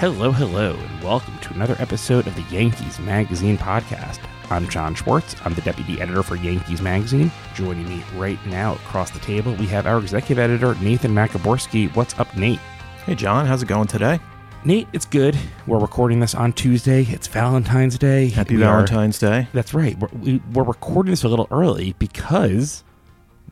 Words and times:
Hello, 0.00 0.32
hello, 0.32 0.72
and 0.72 1.02
welcome 1.02 1.36
to 1.40 1.52
another 1.52 1.76
episode 1.78 2.26
of 2.26 2.34
the 2.34 2.42
Yankees 2.54 2.98
Magazine 2.98 3.58
podcast. 3.58 4.18
I'm 4.48 4.66
John 4.66 4.94
Schwartz. 4.94 5.36
I'm 5.44 5.52
the 5.52 5.60
deputy 5.60 6.00
editor 6.00 6.22
for 6.22 6.36
Yankees 6.36 6.80
Magazine. 6.80 7.30
Joining 7.54 7.86
me 7.86 8.02
right 8.16 8.38
now 8.46 8.76
across 8.76 9.10
the 9.10 9.18
table, 9.18 9.54
we 9.56 9.66
have 9.66 9.86
our 9.86 9.98
executive 9.98 10.38
editor, 10.38 10.74
Nathan 10.76 11.12
Maciborski. 11.14 11.94
What's 11.94 12.18
up, 12.18 12.34
Nate? 12.34 12.60
Hey, 13.04 13.14
John, 13.14 13.44
how's 13.44 13.62
it 13.62 13.66
going 13.68 13.88
today? 13.88 14.18
Nate, 14.64 14.88
it's 14.94 15.04
good. 15.04 15.36
We're 15.66 15.78
recording 15.78 16.20
this 16.20 16.34
on 16.34 16.54
Tuesday. 16.54 17.02
It's 17.02 17.26
Valentine's 17.26 17.98
Day. 17.98 18.30
Happy 18.30 18.56
We 18.56 18.62
are- 18.62 18.72
Valentine's 18.86 19.18
Day. 19.18 19.48
That's 19.52 19.74
right. 19.74 19.98
We're, 19.98 20.08
we, 20.18 20.42
we're 20.54 20.64
recording 20.64 21.10
this 21.10 21.24
a 21.24 21.28
little 21.28 21.48
early 21.50 21.94
because 21.98 22.84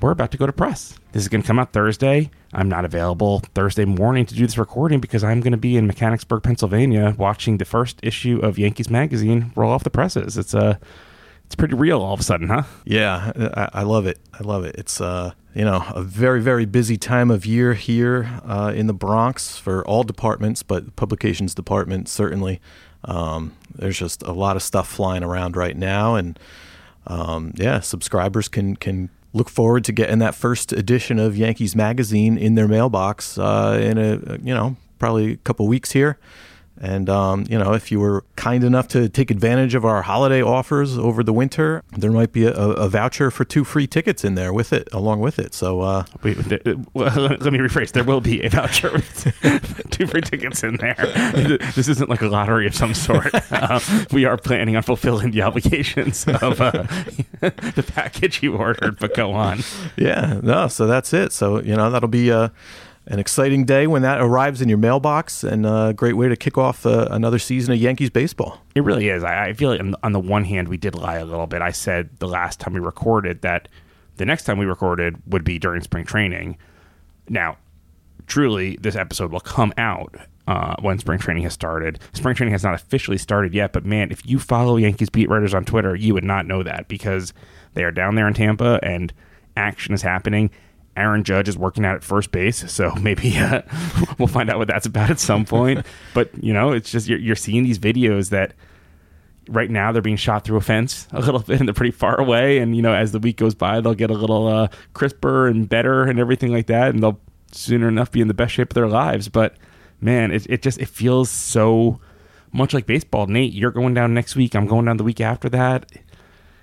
we're 0.01 0.11
about 0.11 0.31
to 0.33 0.39
go 0.39 0.47
to 0.47 0.53
press. 0.53 0.99
This 1.13 1.23
is 1.23 1.29
going 1.29 1.43
to 1.43 1.47
come 1.47 1.59
out 1.59 1.73
Thursday. 1.73 2.31
I'm 2.53 2.69
not 2.69 2.85
available 2.85 3.41
Thursday 3.55 3.85
morning 3.85 4.27
to 4.27 4.35
do 4.35 4.47
this 4.47 4.57
recording 4.57 5.01
because 5.01 5.25
I'm 5.25 5.41
going 5.41 5.53
to 5.53 5.59
be 5.59 5.77
in 5.77 5.87
Mechanicsburg, 5.87 6.43
Pennsylvania, 6.43 7.15
watching 7.19 7.59
the 7.59 7.65
first 7.65 7.99
issue 8.03 8.39
of 8.41 8.59
Yankees 8.59 8.89
Magazine 8.89 9.53
roll 9.57 9.73
off 9.73 9.85
the 9.85 9.91
presses. 9.91 10.39
It's 10.39 10.55
uh, 10.55 10.77
it's 11.45 11.55
pretty 11.55 11.75
real 11.75 12.03
all 12.03 12.15
of 12.15 12.21
a 12.21 12.23
sudden, 12.23 12.49
huh? 12.49 12.63
Yeah, 12.85 13.33
I, 13.55 13.81
I 13.81 13.83
love 13.83 14.07
it. 14.07 14.19
I 14.33 14.43
love 14.43 14.65
it. 14.65 14.77
It's 14.77 15.01
uh, 15.01 15.33
you 15.55 15.65
know, 15.65 15.85
a 15.95 16.03
very 16.03 16.41
very 16.41 16.65
busy 16.65 16.97
time 16.97 17.31
of 17.31 17.45
year 17.45 17.75
here 17.75 18.41
uh, 18.45 18.73
in 18.75 18.87
the 18.87 18.95
Bronx 18.95 19.59
for 19.59 19.87
all 19.87 20.05
departments, 20.05 20.63
but 20.63 20.95
publications 20.97 21.55
department 21.55 22.09
certainly. 22.09 22.61
Um, 23.05 23.57
there's 23.75 23.99
just 23.99 24.23
a 24.23 24.33
lot 24.33 24.57
of 24.57 24.63
stuff 24.63 24.89
flying 24.89 25.23
around 25.23 25.57
right 25.57 25.77
now, 25.77 26.17
and 26.17 26.39
um, 27.07 27.53
yeah, 27.57 27.81
subscribers 27.81 28.49
can 28.49 28.77
can 28.77 29.11
look 29.33 29.49
forward 29.49 29.85
to 29.85 29.93
getting 29.93 30.19
that 30.19 30.35
first 30.35 30.73
edition 30.73 31.19
of 31.19 31.37
Yankees 31.37 31.77
Magazine 31.77 32.39
in 32.39 32.55
their 32.55 32.69
mailbox 32.69 33.39
uh, 33.39 33.79
in 33.83 33.99
a 33.99 34.39
you 34.43 34.55
know 34.55 34.77
probably 34.99 35.33
a 35.33 35.37
couple 35.37 35.67
weeks 35.67 35.93
here. 35.93 36.19
And 36.81 37.09
um, 37.11 37.45
you 37.49 37.59
know, 37.59 37.73
if 37.73 37.91
you 37.91 38.01
were 38.01 38.25
kind 38.37 38.63
enough 38.65 38.89
to 38.89 39.09
take 39.09 39.31
advantage 39.31 39.75
of 39.75 39.85
our 39.85 40.03
holiday 40.03 40.43
offers 40.43 40.97
over 40.97 41.23
the 41.23 41.33
winter, 41.33 41.83
there 41.97 42.13
might 42.13 42.33
be 42.33 42.45
a, 42.47 42.53
a 42.53 42.89
voucher 42.89 43.31
for 43.31 43.45
two 43.45 43.65
free 43.65 43.87
tickets 43.87 44.25
in 44.25 44.35
there 44.35 44.53
with 44.53 44.73
it, 44.73 44.89
along 44.93 45.21
with 45.21 45.39
it. 45.39 45.55
So 45.55 45.81
uh, 45.81 46.05
Wait, 46.23 46.39
th- 46.49 46.63
uh, 46.67 46.75
well, 46.95 47.13
let 47.41 47.53
me 47.53 47.59
rephrase. 47.59 47.93
There 47.93 48.05
will 48.05 48.21
be 48.21 48.43
a 48.43 48.49
voucher 48.51 48.93
with 48.93 49.87
two 49.91 50.07
free 50.07 50.21
tickets 50.21 50.63
in 50.63 50.77
there. 50.77 50.97
This 51.75 51.89
isn't 51.89 52.09
like 52.09 52.23
a 52.23 52.29
lottery 52.29 52.67
of 52.67 52.75
some 52.75 52.95
sort. 52.95 53.33
Uh, 53.53 53.81
we 54.13 54.25
are 54.25 54.37
planning 54.37 54.77
on 54.77 54.83
fulfilling 54.83 55.31
the 55.31 55.43
obligations 55.43 56.27
of 56.27 56.61
uh, 56.61 56.71
the 57.41 57.85
package 57.95 58.43
you 58.43 58.57
ordered. 58.57 58.99
But 58.99 59.15
go 59.15 59.33
on. 59.33 59.61
yeah, 59.97 60.41
no, 60.43 60.69
so 60.69 60.87
that's 60.87 61.13
it. 61.13 61.33
So 61.33 61.61
you 61.61 61.77
know, 61.77 61.91
that'll 61.91 62.09
be 62.09 62.31
uh, 62.33 62.49
an 63.09 63.19
exciting 63.19 63.65
day 63.65 63.87
when 63.87 64.03
that 64.03 64.21
arrives 64.21 64.61
in 64.61 64.69
your 64.69 64.79
mailbox, 64.79 65.43
and 65.43 65.65
a 65.65 65.95
great 65.97 66.13
way 66.15 66.29
to 66.29 66.37
kick 66.37 66.59
off 66.59 66.85
uh, 66.85 67.09
another 67.11 67.39
season 67.39 67.73
of 67.73 67.81
Yankees 67.81 68.11
baseball. 68.11 68.61
It 68.75 68.85
really 68.85 69.09
is. 69.09 69.25
I, 69.25 69.47
I 69.47 69.53
feel 69.55 69.71
like 69.71 69.81
on, 70.03 70.13
the 70.13 70.21
one 70.21 70.45
hand, 70.45 70.69
we 70.69 70.77
did 70.77 70.95
lie 70.95 71.17
a 71.17 71.25
little 71.25 71.47
bit. 71.47 71.63
I 71.63 71.71
said 71.71 72.11
the 72.19 72.29
last 72.29 72.61
time 72.61 72.75
we 72.75 72.81
recorded 72.81 73.41
that 73.43 73.69
the 74.17 74.27
next 74.27 74.45
time 74.45 74.59
we 74.59 74.67
recorded 74.67 75.17
would 75.27 75.43
be 75.43 75.59
during 75.59 75.81
spring 75.83 76.05
training. 76.05 76.59
Now, 77.29 77.57
truly, 78.27 78.77
this 78.81 78.95
episode 78.95 79.33
will 79.33 79.41
come 79.41 79.73
out 79.79 80.15
uh, 80.47 80.77
when 80.81 80.99
spring 80.99 81.19
training 81.19 81.45
has 81.45 81.55
started. 81.55 82.01
Spring 82.13 82.35
training 82.35 82.53
has 82.53 82.65
not 82.65 82.75
officially 82.75 83.19
started 83.19 83.55
yet, 83.55 83.73
but 83.73 83.87
man, 83.87 84.11
if 84.11 84.27
you 84.27 84.39
follow 84.39 84.77
Yankees 84.77 85.09
beat 85.09 85.31
writers 85.31 85.55
on 85.55 85.65
Twitter, 85.65 85.97
you 85.97 86.13
would 86.13 86.25
not 86.25 86.47
know 86.47 86.63
that 86.63 86.89
because 86.89 87.33
they 87.73 87.85
are 87.85 87.91
down 87.91 88.17
there 88.17 88.29
in 88.29 88.35
Tampa 88.35 88.81
and 88.83 89.15
action 89.57 89.95
is 89.95 90.03
happening. 90.03 90.51
Aaron 90.99 91.25
Judge 91.25 91.49
is 91.49 91.57
working 91.57 91.85
out 91.85 91.97
at 91.97 92.05
first 92.05 92.31
base, 92.33 92.71
so 92.71 92.95
maybe 93.01 93.37
uh, 93.39 93.63
we'll 94.19 94.29
find 94.29 94.51
out 94.51 94.59
what 94.59 94.69
that's 94.69 94.87
about 94.87 95.11
at 95.11 95.21
some 95.21 95.45
point. 95.45 95.87
but 96.15 96.31
you 96.43 96.53
know, 96.53 96.73
it's 96.73 96.91
just 96.91 97.09
you're, 97.09 97.19
you're 97.19 97.37
seeing 97.37 97.63
these 97.65 97.79
videos 97.79 98.31
that 98.31 98.55
right 99.49 99.71
now 99.71 99.93
they're 99.93 100.03
being 100.03 100.17
shot 100.17 100.45
through 100.45 100.59
a 100.59 100.61
fence 100.61 101.09
a 101.13 101.21
little 101.21 101.41
bit 101.41 101.59
and 101.59 101.69
they're 101.69 101.75
pretty 101.75 101.93
far 101.93 102.21
away. 102.21 102.59
And 102.59 102.77
you 102.77 102.83
know 102.83 102.95
as 102.95 103.13
the 103.13 103.19
week 103.19 103.39
goes 103.39 103.55
by 103.55 103.81
they'll 103.81 103.95
get 103.95 104.11
a 104.11 104.15
little 104.15 104.47
uh, 104.47 104.69
crisper 104.93 105.47
and 105.47 105.69
better 105.69 106.03
and 106.03 106.19
everything 106.19 106.53
like 106.53 106.67
that. 106.67 106.91
And 106.91 107.03
they'll 107.03 107.19
sooner 107.53 107.89
enough 107.89 108.13
be 108.13 108.21
in 108.21 108.29
the 108.29 108.35
best 108.35 108.53
shape 108.53 108.71
of 108.71 108.75
their 108.75 108.89
lives. 108.89 109.29
But 109.29 109.57
man 110.01 110.31
it, 110.31 110.47
it 110.49 110.63
just 110.63 110.79
it 110.79 110.89
feels 110.89 111.31
so 111.31 111.99
much 112.53 112.75
like 112.75 112.87
baseball. 112.87 113.27
Nate 113.27 113.53
you're 113.53 113.71
going 113.71 113.95
down 113.95 114.13
next 114.13 114.37
week. 114.37 114.55
I'm 114.55 114.67
going 114.67 114.85
down 114.85 114.99
the 114.99 115.05
week 115.05 115.21
after 115.21 115.49
that. 115.49 115.91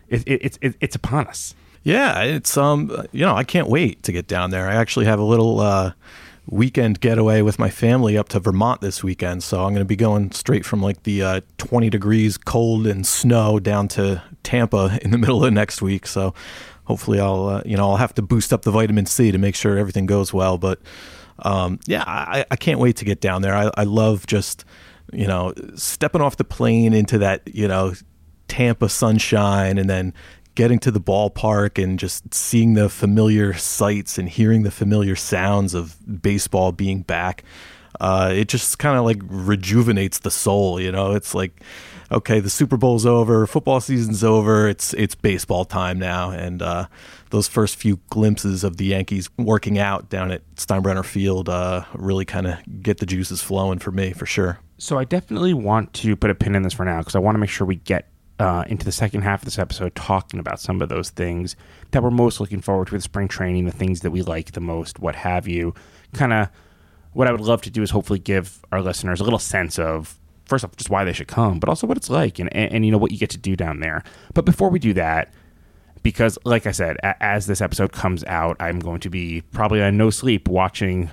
It, 0.08 0.22
it, 0.28 0.40
it's 0.44 0.60
it, 0.62 0.76
it's 0.80 0.96
upon 0.96 1.28
us 1.28 1.56
Yeah, 1.86 2.24
it's 2.24 2.58
um, 2.58 2.92
you 3.12 3.22
know, 3.22 3.36
I 3.36 3.44
can't 3.44 3.68
wait 3.70 4.02
to 4.04 4.12
get 4.12 4.26
down 4.28 4.50
there. 4.50 4.68
I 4.68 4.74
actually 4.74 5.06
have 5.06 5.20
a 5.20 5.24
little 5.24 5.60
uh, 5.60 5.92
weekend 6.48 7.00
getaway 7.00 7.44
with 7.44 7.60
my 7.60 7.70
family 7.70 8.18
up 8.18 8.28
to 8.30 8.40
Vermont 8.40 8.82
this 8.82 9.04
weekend, 9.04 9.44
so 9.44 9.60
I'm 9.60 9.70
going 9.70 9.82
to 9.82 9.86
be 9.86 9.96
going 9.96 10.32
straight 10.32 10.66
from 10.66 10.82
like 10.82 11.04
the 11.04 11.22
uh, 11.22 11.42
20 11.60 11.92
degrees 11.92 12.40
cold 12.40 12.88
and 12.88 13.06
snow 13.06 13.60
down 13.60 13.88
to 13.90 14.24
Tampa 14.42 14.98
in 15.04 15.12
the 15.12 15.20
middle 15.20 15.46
of 15.46 15.54
next 15.54 15.80
week. 15.80 16.08
So 16.08 16.34
hopefully, 16.86 17.20
I'll 17.20 17.48
uh, 17.50 17.62
you 17.68 17.78
know 17.78 17.92
I'll 17.92 17.98
have 17.98 18.16
to 18.16 18.24
boost 18.24 18.52
up 18.52 18.64
the 18.64 18.72
vitamin 18.72 19.06
C 19.06 19.32
to 19.32 19.38
make 19.38 19.56
sure 19.56 19.78
everything 19.78 20.08
goes 20.08 20.34
well. 20.34 20.58
But 20.58 20.80
um, 21.38 21.80
yeah, 21.86 22.04
I, 22.08 22.46
I 22.50 22.56
can't 22.56 22.80
wait 22.80 22.96
to 22.96 23.06
get 23.06 23.22
down 23.22 23.44
there. 23.44 23.54
I, 23.54 23.70
I 23.78 23.84
love 23.84 24.26
just 24.26 24.66
you 25.14 25.28
know 25.28 25.54
stepping 25.76 26.22
off 26.22 26.38
the 26.38 26.46
plane 26.46 26.94
into 26.94 27.20
that 27.20 27.44
you 27.46 27.68
know 27.68 27.94
Tampa 28.48 28.90
sunshine 28.90 29.78
and 29.78 29.88
then 29.88 30.16
getting 30.56 30.80
to 30.80 30.92
the 30.92 31.00
ballpark 31.00 31.82
and 31.82 32.00
just 32.00 32.34
seeing 32.34 32.74
the 32.74 32.90
familiar 32.90 33.54
sights 33.54 34.18
and 34.18 34.30
hearing 34.30 34.64
the 34.64 34.72
familiar 34.72 35.16
sounds 35.16 35.74
of 35.74 35.98
baseball 36.22 36.72
being 36.72 37.02
back. 37.02 37.44
Uh, 38.00 38.32
it 38.36 38.50
just 38.50 38.80
kind 38.80 38.98
of 38.98 39.06
like 39.06 39.22
rejuvenates 39.24 40.20
the 40.20 40.32
soul, 40.32 40.82
you 40.82 40.92
know. 40.92 41.14
It's 41.14 41.34
like, 41.34 41.62
okay, 42.12 42.40
the 42.40 42.50
Super 42.50 42.78
Bowl's 42.78 43.06
over, 43.06 43.48
football 43.48 43.80
season's 43.80 44.24
over. 44.24 44.68
It's 44.68 44.94
it's 44.96 45.16
baseball 45.16 45.64
time 45.64 45.98
now, 45.98 46.32
and 46.32 46.62
uh, 46.62 46.88
those 47.30 47.48
first 47.48 47.78
few 47.78 48.00
glimpses 48.10 48.64
of 48.64 48.78
the 48.78 48.86
Yankees 48.86 49.30
working 49.38 49.80
out 49.80 50.10
down 50.10 50.32
at 50.32 50.42
Steinbrenner 50.56 51.06
Field 51.06 51.48
uh, 51.48 51.86
really 51.94 52.26
kind 52.26 52.48
of 52.48 52.58
get 52.82 52.98
the 52.98 53.06
juices 53.06 53.42
flowing 53.42 53.80
for 53.80 53.92
me, 53.92 54.12
for 54.12 54.26
sure. 54.26 54.60
So 54.78 54.98
I 54.98 55.06
definitely 55.06 55.54
want 55.54 55.94
to 55.94 56.18
put 56.18 56.30
a 56.30 56.36
pin 56.36 56.54
in 56.54 56.64
this 56.64 56.74
for 56.74 56.84
now 56.84 57.00
because 57.00 57.16
I 57.16 57.20
want 57.20 57.36
to 57.36 57.40
make 57.40 57.50
sure 57.50 57.66
we 57.66 57.78
get 57.78 58.10
uh, 58.40 58.66
into 58.68 58.84
the 58.86 58.92
second 58.92 59.22
half 59.22 59.42
of 59.42 59.46
this 59.46 59.58
episode 59.60 59.96
talking 59.96 60.40
about 60.40 60.60
some 60.60 60.82
of 60.82 60.90
those 60.90 61.10
things 61.10 61.56
that 61.92 62.04
we're 62.04 62.12
most 62.12 62.40
looking 62.40 62.62
forward 62.62 62.88
to 62.88 62.94
with 62.94 63.04
spring 63.04 63.28
training, 63.28 63.66
the 63.66 63.72
things 63.72 64.02
that 64.02 64.12
we 64.12 64.22
like 64.22 64.52
the 64.52 64.60
most, 64.60 65.00
what 65.00 65.16
have 65.16 65.48
you. 65.48 65.74
Kind 66.14 66.34
of 66.34 66.50
what 67.14 67.28
I 67.28 67.32
would 67.32 67.42
love 67.42 67.62
to 67.62 67.70
do 67.70 67.82
is 67.82 67.92
hopefully 67.92 68.20
give 68.20 68.66
our 68.72 68.82
listeners 68.82 69.22
a 69.22 69.24
little 69.24 69.40
sense 69.40 69.80
of 69.80 70.20
first 70.46 70.66
off 70.66 70.76
just 70.76 70.90
why 70.90 71.04
they 71.06 71.14
should 71.14 71.28
come, 71.30 71.60
but 71.60 71.70
also 71.70 71.88
what 71.88 71.98
it's 71.98 72.10
like 72.10 72.38
and, 72.40 72.54
and, 72.56 72.74
and 72.74 72.86
you 72.86 72.92
know 72.92 72.98
what 72.98 73.12
you 73.12 73.18
get 73.18 73.30
to 73.32 73.38
do 73.38 73.56
down 73.56 73.80
there. 73.80 74.04
But 74.34 74.44
before 74.46 74.70
we 74.70 74.80
do 74.80 74.94
that, 74.94 75.34
because 76.04 76.38
like 76.44 76.68
I 76.68 76.72
said, 76.72 76.98
a- 77.04 77.24
as 77.24 77.48
this 77.48 77.62
episode 77.62 77.94
comes 77.94 78.24
out, 78.26 78.58
I'm 78.60 78.80
going 78.80 79.00
to 79.00 79.10
be 79.10 79.42
probably 79.54 79.82
on 79.82 79.98
no 79.98 80.10
sleep 80.10 80.48
watching 80.48 81.10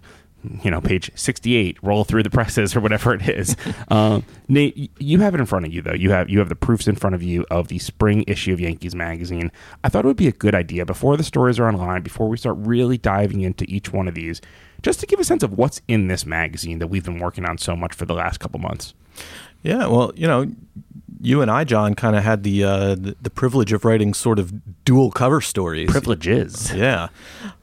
you 0.63 0.71
know, 0.71 0.81
page 0.81 1.11
68, 1.15 1.79
roll 1.83 2.05
through 2.05 2.23
the 2.23 2.31
presses 2.31 2.75
or 2.75 2.81
whatever 2.81 3.15
it 3.15 3.29
is. 3.29 3.57
um, 3.89 4.25
Nate, 4.49 4.91
you 4.99 5.21
have 5.21 5.35
it 5.35 5.41
in 5.41 5.47
front 5.47 5.67
of 5.67 5.73
you 5.73 5.83
though. 5.83 5.95
You 5.95 6.11
have 6.11 6.29
you 6.29 6.39
have 6.39 6.49
the 6.49 6.57
proofs 6.57 6.89
in 6.89 6.97
front 6.97 7.15
of 7.15 7.23
you 7.23 7.47
of 7.51 7.69
the 7.69 7.79
spring 7.79 8.25
issue 8.27 8.53
of 8.53 8.61
Yankees 8.61 8.95
magazine. 8.95 9.53
I 9.85 9.89
thought 9.89 10.05
it 10.05 10.09
would 10.09 10.17
be 10.17 10.29
a 10.29 10.33
good 10.33 10.55
idea 10.55 10.85
before 10.85 11.17
the 11.17 11.25
stories 11.25 11.59
are 11.59 11.69
online, 11.69 12.03
before 12.03 12.29
we 12.29 12.37
start 12.37 12.57
really 12.59 12.99
diving 12.99 13.41
into 13.41 13.65
each 13.69 13.93
one 13.93 14.09
of 14.09 14.15
these, 14.15 14.41
just 14.83 15.01
to 15.01 15.07
give 15.07 15.21
a 15.21 15.25
sense 15.25 15.43
of 15.43 15.57
what's 15.57 15.81
in 15.89 16.09
this 16.09 16.27
magazine 16.27 16.79
that 16.79 16.89
we've 16.89 17.05
been 17.05 17.19
working 17.19 17.45
on 17.45 17.59
so 17.59 17.77
much 17.77 17.95
for 17.95 18.05
the 18.05 18.15
last 18.15 18.41
couple 18.41 18.61
months. 18.61 18.95
Yeah, 19.63 19.87
well, 19.87 20.13
you 20.17 20.27
know, 20.27 20.51
you 21.21 21.43
and 21.43 21.51
I, 21.51 21.65
John, 21.65 21.95
kind 21.95 22.17
of 22.17 22.23
had 22.23 22.43
the, 22.43 22.65
uh, 22.65 22.95
the 22.95 23.17
the 23.21 23.31
privilege 23.31 23.73
of 23.73 23.85
writing 23.85 24.15
sort 24.15 24.39
of 24.39 24.85
dual 24.85 25.11
cover 25.11 25.41
stories. 25.41 25.91
Privileges. 25.91 26.73
Yeah. 26.75 27.09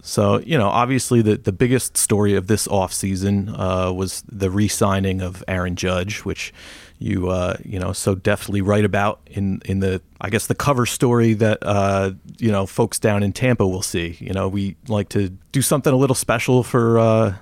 So, 0.02 0.40
you 0.40 0.58
know, 0.58 0.68
obviously 0.70 1.22
the, 1.22 1.38
the 1.38 1.52
biggest 1.52 1.98
story 1.98 2.36
of 2.36 2.48
this 2.48 2.68
offseason 2.68 3.54
uh, 3.58 3.94
was 3.94 4.24
the 4.32 4.50
re 4.50 4.68
signing 4.68 5.22
of 5.22 5.44
Aaron 5.48 5.76
Judge, 5.76 6.20
which 6.20 6.54
you, 7.00 7.30
uh, 7.30 7.56
you 7.64 7.80
know, 7.80 7.94
so 7.94 8.14
deftly 8.14 8.62
write 8.62 8.86
about 8.86 9.22
in, 9.26 9.62
in 9.66 9.80
the, 9.80 10.02
I 10.20 10.30
guess, 10.30 10.48
the 10.48 10.56
cover 10.56 10.86
story 10.86 11.34
that, 11.36 11.60
uh, 11.62 12.12
you 12.38 12.52
know, 12.52 12.66
folks 12.66 13.00
down 13.00 13.24
in 13.24 13.32
Tampa 13.32 13.66
will 13.66 13.82
see. 13.82 14.18
You 14.20 14.34
know, 14.34 14.50
we 14.50 14.76
like 14.88 15.10
to 15.10 15.30
do 15.52 15.62
something 15.62 15.94
a 15.94 15.96
little 15.96 16.16
special 16.16 16.62
for, 16.62 17.00
uh, 17.00 17.36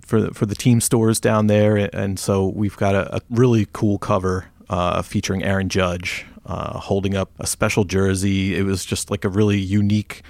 for 0.00 0.20
the, 0.20 0.34
for 0.34 0.46
the 0.46 0.56
team 0.56 0.80
stores 0.80 1.20
down 1.20 1.46
there, 1.46 1.76
and 1.94 2.18
so 2.18 2.48
we've 2.48 2.76
got 2.76 2.94
a, 2.94 3.16
a 3.16 3.20
really 3.30 3.68
cool 3.72 3.98
cover 3.98 4.46
uh, 4.68 5.02
featuring 5.02 5.42
Aaron 5.42 5.68
Judge 5.68 6.26
uh, 6.46 6.78
holding 6.78 7.14
up 7.14 7.30
a 7.38 7.46
special 7.46 7.84
jersey. 7.84 8.56
It 8.56 8.64
was 8.64 8.84
just 8.84 9.10
like 9.10 9.24
a 9.24 9.28
really 9.28 9.58
unique 9.58 10.22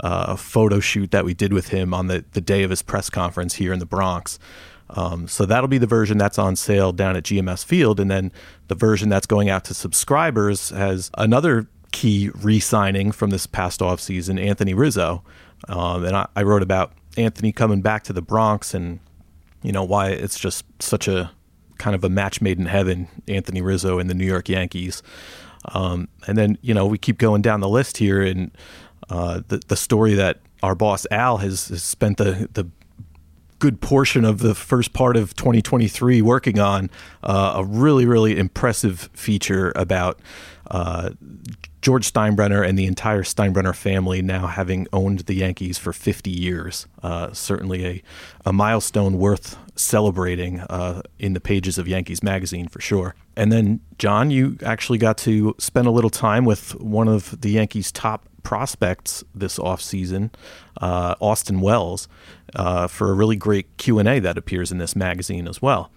uh, 0.00 0.36
photo 0.36 0.80
shoot 0.80 1.10
that 1.10 1.24
we 1.24 1.34
did 1.34 1.52
with 1.52 1.68
him 1.68 1.94
on 1.94 2.06
the 2.06 2.24
the 2.32 2.40
day 2.40 2.62
of 2.62 2.70
his 2.70 2.82
press 2.82 3.10
conference 3.10 3.54
here 3.54 3.72
in 3.72 3.78
the 3.78 3.86
Bronx. 3.86 4.38
Um, 4.90 5.26
so 5.26 5.46
that'll 5.46 5.68
be 5.68 5.78
the 5.78 5.86
version 5.86 6.18
that's 6.18 6.38
on 6.38 6.54
sale 6.56 6.92
down 6.92 7.16
at 7.16 7.24
GMS 7.24 7.64
Field, 7.64 7.98
and 7.98 8.10
then 8.10 8.30
the 8.68 8.74
version 8.74 9.08
that's 9.08 9.26
going 9.26 9.48
out 9.48 9.64
to 9.64 9.74
subscribers 9.74 10.70
has 10.70 11.10
another 11.16 11.66
key 11.92 12.30
re-signing 12.34 13.12
from 13.12 13.30
this 13.30 13.46
past 13.46 13.80
offseason, 13.80 14.42
Anthony 14.42 14.74
Rizzo. 14.74 15.22
Um, 15.68 16.04
and 16.04 16.16
I, 16.16 16.26
I 16.36 16.42
wrote 16.42 16.62
about 16.62 16.92
Anthony 17.16 17.52
coming 17.52 17.80
back 17.80 18.02
to 18.04 18.12
the 18.12 18.22
Bronx 18.22 18.74
and 18.74 18.98
you 19.62 19.72
know 19.72 19.84
why 19.84 20.10
it's 20.10 20.38
just 20.38 20.64
such 20.80 21.08
a 21.08 21.30
kind 21.82 21.96
of 21.96 22.04
a 22.04 22.08
match 22.08 22.40
made 22.40 22.60
in 22.60 22.66
heaven, 22.66 23.08
Anthony 23.26 23.60
Rizzo 23.60 23.98
and 23.98 24.08
the 24.08 24.14
New 24.14 24.24
York 24.24 24.48
Yankees. 24.48 25.02
Um, 25.74 26.06
and 26.28 26.38
then, 26.38 26.56
you 26.62 26.72
know, 26.72 26.86
we 26.86 26.96
keep 26.96 27.18
going 27.18 27.42
down 27.42 27.58
the 27.58 27.68
list 27.68 27.96
here, 27.96 28.22
and 28.22 28.52
uh, 29.10 29.40
the, 29.48 29.60
the 29.66 29.74
story 29.74 30.14
that 30.14 30.38
our 30.62 30.76
boss 30.76 31.08
Al 31.10 31.38
has, 31.38 31.66
has 31.68 31.82
spent 31.82 32.18
the, 32.18 32.48
the 32.52 32.68
good 33.58 33.80
portion 33.80 34.24
of 34.24 34.38
the 34.38 34.54
first 34.54 34.92
part 34.92 35.16
of 35.16 35.34
2023 35.34 36.22
working 36.22 36.60
on 36.60 36.88
uh, 37.24 37.54
a 37.56 37.64
really, 37.64 38.06
really 38.06 38.38
impressive 38.38 39.10
feature 39.12 39.72
about 39.74 40.20
uh, 40.70 41.10
George 41.82 42.10
Steinbrenner 42.10 42.66
and 42.66 42.78
the 42.78 42.86
entire 42.86 43.24
Steinbrenner 43.24 43.74
family 43.74 44.22
now 44.22 44.46
having 44.46 44.86
owned 44.92 45.20
the 45.20 45.34
Yankees 45.34 45.78
for 45.78 45.92
50 45.92 46.30
years. 46.30 46.86
Uh, 47.02 47.32
certainly 47.32 47.84
a, 47.84 48.02
a 48.46 48.52
milestone 48.52 49.18
worth 49.18 49.58
celebrating 49.74 50.60
uh, 50.60 51.02
in 51.18 51.32
the 51.32 51.40
pages 51.40 51.78
of 51.78 51.88
Yankees 51.88 52.22
Magazine 52.22 52.68
for 52.68 52.80
sure. 52.80 53.16
And 53.36 53.50
then, 53.50 53.80
John, 53.98 54.30
you 54.30 54.56
actually 54.64 54.98
got 54.98 55.18
to 55.18 55.56
spend 55.58 55.88
a 55.88 55.90
little 55.90 56.10
time 56.10 56.44
with 56.44 56.80
one 56.80 57.08
of 57.08 57.40
the 57.40 57.50
Yankees' 57.50 57.90
top 57.90 58.28
prospects 58.44 59.24
this 59.34 59.58
offseason, 59.58 60.30
uh, 60.80 61.16
Austin 61.20 61.60
Wells, 61.60 62.06
uh, 62.54 62.86
for 62.86 63.10
a 63.10 63.14
really 63.14 63.36
great 63.36 63.76
Q&A 63.76 64.20
that 64.20 64.38
appears 64.38 64.70
in 64.70 64.78
this 64.78 64.94
magazine 64.94 65.48
as 65.48 65.60
well. 65.60 65.90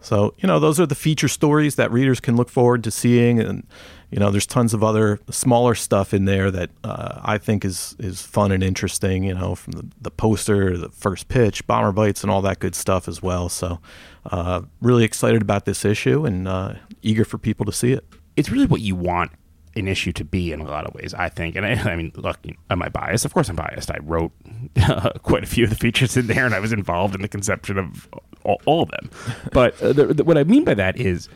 So, 0.00 0.34
you 0.38 0.46
know, 0.46 0.58
those 0.58 0.80
are 0.80 0.86
the 0.86 0.94
feature 0.94 1.28
stories 1.28 1.76
that 1.76 1.92
readers 1.92 2.20
can 2.20 2.34
look 2.34 2.48
forward 2.48 2.82
to 2.84 2.90
seeing. 2.90 3.38
And, 3.38 3.66
you 4.10 4.18
know, 4.18 4.30
there's 4.30 4.46
tons 4.46 4.74
of 4.74 4.82
other 4.82 5.20
smaller 5.30 5.74
stuff 5.74 6.12
in 6.12 6.24
there 6.24 6.50
that 6.50 6.70
uh, 6.82 7.20
I 7.22 7.38
think 7.38 7.64
is, 7.64 7.94
is 7.98 8.22
fun 8.22 8.50
and 8.50 8.62
interesting, 8.62 9.24
you 9.24 9.34
know, 9.34 9.54
from 9.54 9.72
the, 9.72 9.86
the 10.00 10.10
poster, 10.10 10.76
the 10.76 10.88
first 10.88 11.28
pitch, 11.28 11.66
bomber 11.66 11.92
bites, 11.92 12.22
and 12.22 12.30
all 12.30 12.42
that 12.42 12.58
good 12.58 12.74
stuff 12.74 13.06
as 13.06 13.22
well. 13.22 13.48
So, 13.48 13.78
uh, 14.26 14.62
really 14.80 15.04
excited 15.04 15.42
about 15.42 15.64
this 15.64 15.84
issue 15.84 16.26
and 16.26 16.48
uh, 16.48 16.74
eager 17.02 17.24
for 17.24 17.38
people 17.38 17.64
to 17.66 17.72
see 17.72 17.92
it. 17.92 18.04
It's 18.36 18.50
really 18.50 18.66
what 18.66 18.80
you 18.80 18.96
want 18.96 19.32
an 19.76 19.86
issue 19.86 20.12
to 20.12 20.24
be 20.24 20.52
in 20.52 20.60
a 20.60 20.64
lot 20.64 20.86
of 20.86 20.94
ways, 20.94 21.14
I 21.14 21.28
think. 21.28 21.54
And 21.54 21.64
I, 21.64 21.70
I 21.92 21.96
mean, 21.96 22.12
look, 22.16 22.38
am 22.68 22.82
I 22.82 22.88
biased? 22.88 23.24
Of 23.24 23.32
course 23.32 23.48
I'm 23.48 23.56
biased. 23.56 23.90
I 23.90 23.98
wrote 24.02 24.32
uh, 24.82 25.10
quite 25.22 25.44
a 25.44 25.46
few 25.46 25.64
of 25.64 25.70
the 25.70 25.76
features 25.76 26.16
in 26.16 26.26
there 26.26 26.46
and 26.46 26.54
I 26.54 26.60
was 26.60 26.72
involved 26.72 27.14
in 27.14 27.22
the 27.22 27.28
conception 27.28 27.78
of 27.78 28.08
all, 28.42 28.60
all 28.66 28.82
of 28.82 28.90
them. 28.90 29.10
But 29.52 29.80
uh, 29.80 29.92
the, 29.92 30.06
the, 30.06 30.24
what 30.24 30.36
I 30.36 30.44
mean 30.44 30.64
by 30.64 30.74
that 30.74 30.98
is 30.98 31.28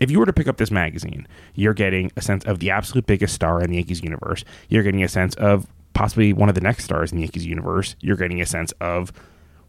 if 0.00 0.10
you 0.10 0.18
were 0.18 0.26
to 0.26 0.32
pick 0.32 0.48
up 0.48 0.56
this 0.56 0.70
magazine, 0.70 1.26
you're 1.54 1.74
getting 1.74 2.10
a 2.16 2.22
sense 2.22 2.44
of 2.44 2.60
the 2.60 2.70
absolute 2.70 3.06
biggest 3.06 3.34
star 3.34 3.60
in 3.62 3.70
the 3.70 3.76
Yankees 3.76 4.02
universe. 4.02 4.44
You're 4.68 4.82
getting 4.82 5.02
a 5.02 5.08
sense 5.08 5.34
of 5.36 5.66
possibly 5.92 6.32
one 6.32 6.48
of 6.48 6.54
the 6.54 6.60
next 6.60 6.84
stars 6.84 7.10
in 7.10 7.16
the 7.16 7.22
Yankees 7.22 7.46
universe. 7.46 7.96
You're 8.00 8.16
getting 8.16 8.40
a 8.40 8.46
sense 8.46 8.72
of 8.80 9.12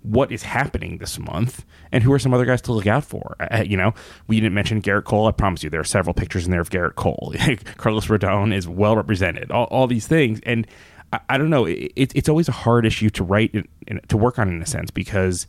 what 0.01 0.31
is 0.31 0.43
happening 0.43 0.97
this 0.97 1.19
month 1.19 1.65
and 1.91 2.03
who 2.03 2.13
are 2.13 2.19
some 2.19 2.33
other 2.33 2.45
guys 2.45 2.61
to 2.61 2.71
look 2.71 2.87
out 2.87 3.03
for. 3.03 3.35
Uh, 3.39 3.63
you 3.65 3.75
know, 3.75 3.93
we 4.27 4.39
didn't 4.39 4.53
mention 4.53 4.81
Gerrit 4.81 5.03
Cole. 5.03 5.27
I 5.27 5.31
promise 5.31 5.63
you, 5.63 5.69
there 5.69 5.81
are 5.81 5.85
several 5.85 6.13
pictures 6.13 6.45
in 6.45 6.51
there 6.51 6.61
of 6.61 6.69
Gerrit 6.69 6.95
Cole. 6.95 7.33
Carlos 7.77 8.07
Rodon 8.07 8.53
is 8.53 8.67
well 8.67 8.95
represented. 8.95 9.51
All, 9.51 9.65
all 9.65 9.87
these 9.87 10.07
things, 10.07 10.39
and 10.43 10.65
I, 11.11 11.19
I 11.29 11.37
don't 11.37 11.49
know. 11.49 11.65
It, 11.65 11.91
it's 11.95 12.29
always 12.29 12.47
a 12.47 12.53
hard 12.53 12.85
issue 12.85 13.09
to 13.11 13.23
write 13.23 13.53
and 13.53 13.99
to 14.07 14.17
work 14.17 14.39
on 14.39 14.49
in 14.49 14.61
a 14.61 14.65
sense 14.65 14.91
because 14.91 15.47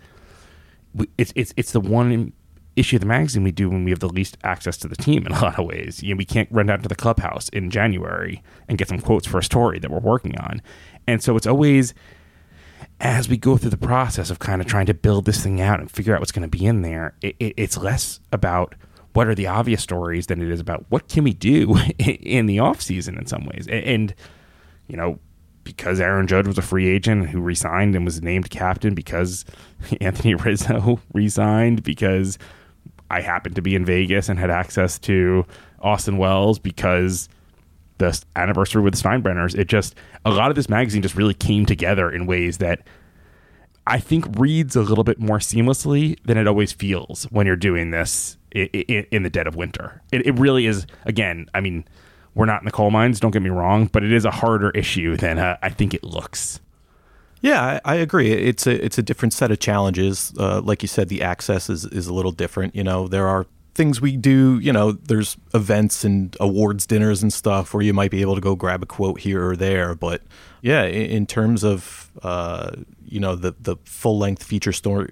it's 1.17 1.33
it's 1.37 1.55
it's 1.57 1.73
the 1.73 1.81
one 1.81 2.33
issue 2.77 2.97
of 2.97 3.01
the 3.01 3.07
magazine 3.07 3.43
we 3.43 3.53
do 3.53 3.69
when 3.69 3.85
we 3.85 3.91
have 3.91 4.01
the 4.01 4.09
least 4.09 4.39
access 4.43 4.77
to 4.79 4.89
the 4.89 4.97
team 4.97 5.27
in 5.27 5.33
a 5.33 5.41
lot 5.41 5.59
of 5.59 5.67
ways. 5.67 6.03
You 6.03 6.15
know, 6.15 6.19
we 6.19 6.25
can't 6.25 6.51
run 6.51 6.67
down 6.67 6.83
to 6.83 6.89
the 6.89 6.95
clubhouse 6.95 7.49
in 7.51 7.71
January 7.71 8.43
and 8.69 8.79
get 8.79 8.89
some 8.89 9.01
quotes 9.01 9.27
for 9.27 9.39
a 9.39 9.43
story 9.43 9.79
that 9.79 9.91
we're 9.91 9.99
working 9.99 10.39
on, 10.39 10.63
and 11.07 11.23
so 11.23 11.37
it's 11.37 11.47
always 11.47 11.95
as 13.01 13.29
we 13.29 13.37
go 13.37 13.57
through 13.57 13.71
the 13.71 13.77
process 13.79 14.31
of 14.31 14.39
kind 14.39 14.61
of 14.61 14.67
trying 14.67 14.87
to 14.87 14.95
build 14.95 15.25
this 15.25 15.43
thing 15.43 15.61
out 15.61 15.81
and 15.81 15.91
figure 15.91 16.15
out 16.15 16.21
what's 16.21 16.33
going 16.33 16.49
to 16.49 16.59
be 16.59 16.67
in 16.67 16.83
there, 16.83 17.15
it, 17.23 17.35
it, 17.39 17.55
it's 17.57 17.77
less 17.79 18.21
about 18.31 18.75
what 19.13 19.27
are 19.27 19.35
the 19.35 19.47
obvious 19.47 19.83
stories 19.83 20.27
than 20.27 20.41
it 20.41 20.51
is 20.51 20.61
about 20.61 20.85
what 20.89 21.09
can 21.09 21.25
we 21.25 21.33
do 21.33 21.77
in 21.99 22.47
the 22.47 22.59
off 22.59 22.81
season 22.81 23.17
in 23.19 23.27
some 23.27 23.45
ways. 23.47 23.67
And, 23.69 23.85
and 23.85 24.15
you 24.87 24.97
know, 24.97 25.19
because 25.65 26.01
Aaron 26.01 26.27
Judge 26.27 26.47
was 26.47 26.59
a 26.59 26.63
free 26.63 26.89
agent 26.89 27.29
who 27.29 27.41
resigned 27.41 27.95
and 27.95 28.05
was 28.05 28.23
named 28.23 28.51
captain, 28.51 28.95
because 28.95 29.45
Anthony 30.01 30.35
Rizzo 30.35 31.01
resigned, 31.13 31.83
because 31.83 32.39
I 33.11 33.21
happened 33.21 33.57
to 33.57 33.63
be 33.63 33.75
in 33.75 33.85
Vegas 33.85 34.29
and 34.29 34.39
had 34.39 34.51
access 34.51 34.99
to 35.01 35.45
Austin 35.81 36.17
Wells, 36.17 36.59
because 36.59 37.29
the 37.99 38.21
anniversary 38.35 38.83
with 38.83 38.95
the 38.95 39.01
Steinbrenners, 39.01 39.57
it 39.57 39.69
just 39.69 39.95
a 40.25 40.31
lot 40.31 40.51
of 40.51 40.57
this 40.57 40.69
magazine 40.69 41.03
just 41.03 41.15
really 41.15 41.35
came 41.35 41.67
together 41.67 42.11
in 42.11 42.27
ways 42.27 42.59
that 42.59 42.87
I 43.87 43.99
think 43.99 44.27
reads 44.39 44.77
a 44.77 44.83
little 44.83 45.05
bit 45.05 45.19
more 45.19 45.39
seamlessly 45.39 46.19
than 46.25 46.39
it 46.39 46.47
always 46.47 46.73
feels 46.73 47.25
when 47.25 47.47
you're 47.47 47.57
doing 47.57 47.91
this 47.91 48.37
in, 48.53 49.23
the 49.23 49.31
dead 49.31 49.47
of 49.47 49.57
winter. 49.57 50.03
It, 50.13 50.27
it, 50.27 50.39
really 50.39 50.67
is. 50.67 50.87
Again, 51.05 51.47
I 51.55 51.61
mean, 51.61 51.85
we're 52.35 52.47
not 52.47 52.61
in 52.61 52.65
the 52.65 52.73
coal 52.73 52.91
mines. 52.91 53.21
Don't 53.21 53.31
get 53.31 53.43
me 53.43 53.51
wrong, 53.51 53.87
but 53.87 54.03
it 54.03 54.13
is 54.13 54.25
a 54.25 54.31
harder 54.31 54.71
issue 54.71 55.17
than 55.17 55.39
uh, 55.39 55.57
I 55.63 55.71
think 55.71 55.95
it 55.95 56.05
looks. 56.05 56.61
Yeah, 57.41 57.81
I, 57.85 57.93
I, 57.93 57.95
agree. 57.97 58.33
It's 58.33 58.67
a 58.67 58.85
it's 58.85 58.99
a 58.99 59.03
different 59.03 59.33
set 59.33 59.51
of 59.51 59.59
challenges. 59.59 60.33
Uh, 60.39 60.61
like 60.61 60.83
you 60.83 60.89
said, 60.89 61.09
the 61.09 61.23
access 61.23 61.71
is 61.71 61.87
is 61.87 62.07
a 62.07 62.13
little 62.13 62.33
different. 62.33 62.75
You 62.75 62.85
know, 62.85 63.09
there 63.09 63.27
are 63.27 63.47
things 63.75 64.01
we 64.01 64.17
do, 64.17 64.59
you 64.59 64.73
know, 64.73 64.93
there's 64.93 65.37
events 65.55 66.05
and 66.05 66.37
awards 66.41 66.87
dinners 66.87 67.23
and 67.23 67.33
stuff 67.33 67.73
where 67.73 67.83
you 67.83 67.95
might 67.95 68.11
be 68.11 68.21
able 68.21 68.35
to 68.35 68.41
go 68.41 68.55
grab 68.55 68.83
a 68.83 68.87
quote 68.87 69.21
here 69.21 69.47
or 69.49 69.57
there. 69.57 69.95
But 69.95 70.23
yeah, 70.61 70.85
in, 70.85 71.11
in 71.11 71.27
terms 71.27 71.65
of, 71.65 72.11
uh, 72.23 72.73
you 73.07 73.21
know, 73.21 73.37
the, 73.37 73.55
the 73.59 73.77
full 73.85 74.19
length 74.19 74.43
feature 74.43 74.73
story, 74.73 75.11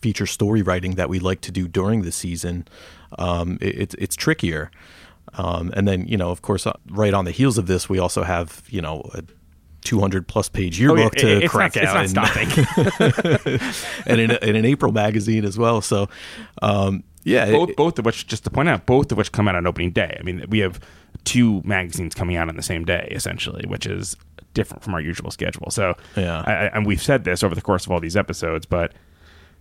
feature 0.00 0.26
story 0.26 0.62
writing 0.62 0.92
that 0.92 1.08
we 1.08 1.18
like 1.18 1.40
to 1.42 1.52
do 1.52 1.68
during 1.68 2.02
the 2.02 2.12
season, 2.12 2.66
um, 3.18 3.58
it, 3.60 3.94
it's 3.98 4.16
trickier. 4.16 4.70
Um, 5.34 5.72
and 5.76 5.86
then, 5.86 6.06
you 6.06 6.16
know, 6.16 6.30
of 6.30 6.40
course, 6.40 6.66
uh, 6.66 6.72
right 6.88 7.12
on 7.12 7.24
the 7.24 7.32
heels 7.32 7.58
of 7.58 7.66
this, 7.66 7.88
we 7.88 7.98
also 7.98 8.22
have, 8.22 8.62
you 8.68 8.80
know, 8.80 9.10
a 9.12 9.22
200 9.86 10.26
plus 10.26 10.48
page 10.48 10.78
yearbook 10.78 11.14
oh, 11.22 11.26
yeah. 11.26 11.40
to 11.40 11.48
crack 11.48 11.76
not, 11.76 11.84
out 11.86 12.36
and, 12.36 13.62
and 14.06 14.20
in, 14.20 14.30
in, 14.32 14.56
an 14.56 14.64
April 14.64 14.92
magazine 14.92 15.44
as 15.44 15.56
well. 15.56 15.80
So, 15.80 16.08
um, 16.60 17.04
yeah, 17.22 17.50
both 17.50 17.70
it, 17.70 17.76
both 17.76 17.98
of 17.98 18.04
which, 18.04 18.26
just 18.26 18.44
to 18.44 18.50
point 18.50 18.68
out, 18.68 18.84
both 18.84 19.12
of 19.12 19.18
which 19.18 19.32
come 19.32 19.48
out 19.48 19.54
on 19.54 19.66
opening 19.66 19.92
day. 19.92 20.16
I 20.18 20.22
mean, 20.22 20.44
we 20.48 20.58
have 20.58 20.80
two 21.24 21.62
magazines 21.64 22.14
coming 22.14 22.36
out 22.36 22.48
on 22.48 22.56
the 22.56 22.62
same 22.62 22.84
day, 22.84 23.08
essentially, 23.12 23.64
which 23.66 23.86
is 23.86 24.16
different 24.54 24.82
from 24.82 24.94
our 24.94 25.00
usual 25.00 25.30
schedule. 25.30 25.70
So, 25.70 25.94
yeah, 26.16 26.42
I, 26.44 26.52
and 26.76 26.84
we've 26.84 27.02
said 27.02 27.24
this 27.24 27.44
over 27.44 27.54
the 27.54 27.62
course 27.62 27.86
of 27.86 27.92
all 27.92 28.00
these 28.00 28.16
episodes, 28.16 28.66
but 28.66 28.92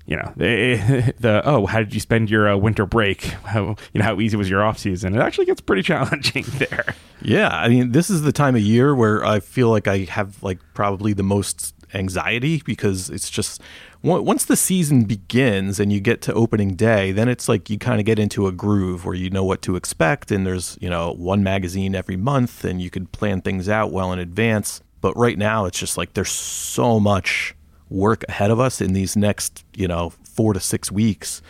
you 0.05 0.15
know, 0.15 0.31
the, 0.35 1.13
the 1.19 1.41
oh, 1.45 1.65
how 1.65 1.79
did 1.79 1.93
you 1.93 1.99
spend 1.99 2.29
your 2.29 2.49
uh, 2.49 2.57
winter 2.57 2.85
break? 2.85 3.23
How 3.45 3.75
you 3.93 3.99
know 3.99 4.05
how 4.05 4.19
easy 4.19 4.37
was 4.37 4.49
your 4.49 4.63
off 4.63 4.77
season? 4.77 5.15
It 5.15 5.21
actually 5.21 5.45
gets 5.45 5.61
pretty 5.61 5.81
challenging 5.83 6.45
there. 6.57 6.95
Yeah, 7.21 7.49
I 7.49 7.69
mean, 7.69 7.91
this 7.91 8.09
is 8.09 8.21
the 8.21 8.31
time 8.31 8.55
of 8.55 8.61
year 8.61 8.93
where 8.93 9.23
I 9.23 9.39
feel 9.39 9.69
like 9.69 9.87
I 9.87 9.99
have 10.05 10.41
like 10.43 10.59
probably 10.73 11.13
the 11.13 11.23
most 11.23 11.73
anxiety 11.93 12.61
because 12.65 13.09
it's 13.09 13.29
just 13.29 13.61
once 14.03 14.45
the 14.45 14.55
season 14.55 15.05
begins 15.05 15.79
and 15.79 15.91
you 15.91 15.99
get 15.99 16.21
to 16.21 16.33
opening 16.33 16.75
day, 16.75 17.11
then 17.11 17.27
it's 17.27 17.49
like 17.49 17.69
you 17.69 17.77
kind 17.79 17.99
of 17.99 18.05
get 18.05 18.19
into 18.19 18.45
a 18.45 18.51
groove 18.51 19.03
where 19.03 19.15
you 19.15 19.31
know 19.31 19.43
what 19.43 19.63
to 19.63 19.75
expect, 19.75 20.31
and 20.31 20.45
there's 20.45 20.77
you 20.79 20.89
know 20.89 21.13
one 21.13 21.43
magazine 21.43 21.95
every 21.95 22.17
month, 22.17 22.63
and 22.63 22.81
you 22.81 22.89
can 22.91 23.07
plan 23.07 23.41
things 23.41 23.67
out 23.67 23.91
well 23.91 24.13
in 24.13 24.19
advance. 24.19 24.81
But 25.01 25.15
right 25.17 25.37
now, 25.37 25.65
it's 25.65 25.79
just 25.79 25.97
like 25.97 26.13
there's 26.13 26.31
so 26.31 26.99
much 26.99 27.54
work 27.89 28.23
ahead 28.27 28.51
of 28.51 28.59
us 28.59 28.81
in 28.81 28.93
these 28.93 29.15
next 29.15 29.63
you 29.75 29.87
know 29.87 30.11
four 30.23 30.53
to 30.53 30.59
six 30.59 30.91
weeks 30.91 31.41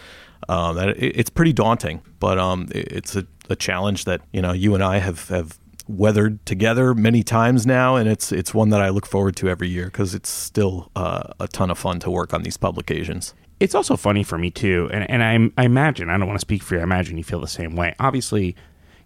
um, 0.50 0.78
it, 0.78 0.98
it's 0.98 1.30
pretty 1.30 1.54
daunting. 1.54 2.02
But 2.20 2.40
um, 2.40 2.68
it, 2.72 2.92
it's 2.92 3.16
a, 3.16 3.26
a 3.50 3.56
challenge 3.56 4.06
that 4.06 4.22
you 4.32 4.42
know 4.42 4.52
you 4.52 4.74
and 4.74 4.84
I 4.84 4.98
have 5.00 5.30
have 5.30 5.58
weathered 5.88 6.44
together 6.46 6.94
many 6.94 7.24
times 7.24 7.66
now, 7.66 7.96
and 7.96 8.10
it's 8.10 8.32
it's 8.32 8.54
one 8.54 8.70
that 8.70 8.82
I 8.82 8.90
look 8.90 9.06
forward 9.06 9.36
to 9.38 9.50
every 9.50 9.70
year 9.70 9.86
because 9.86 10.16
it's 10.16 10.30
still 10.30 10.92
uh, 10.96 11.34
a 11.40 11.48
ton 11.48 11.72
of 11.72 11.78
fun 11.78 12.00
to 12.02 12.12
work 12.12 12.34
on 12.34 12.44
these 12.44 12.58
publications. 12.58 13.34
It's 13.60 13.74
also 13.74 13.96
funny 13.96 14.24
for 14.24 14.38
me 14.38 14.52
too, 14.52 14.90
and 14.92 15.10
and 15.10 15.24
I, 15.24 15.62
I 15.62 15.66
imagine 15.66 16.10
I 16.10 16.18
don't 16.18 16.28
want 16.28 16.40
to 16.40 16.46
speak 16.46 16.64
for 16.64 16.76
you. 16.76 16.82
I 16.82 16.84
imagine 16.84 17.18
you 17.18 17.24
feel 17.24 17.40
the 17.40 17.48
same 17.48 17.76
way. 17.76 17.96
Obviously, 18.00 18.56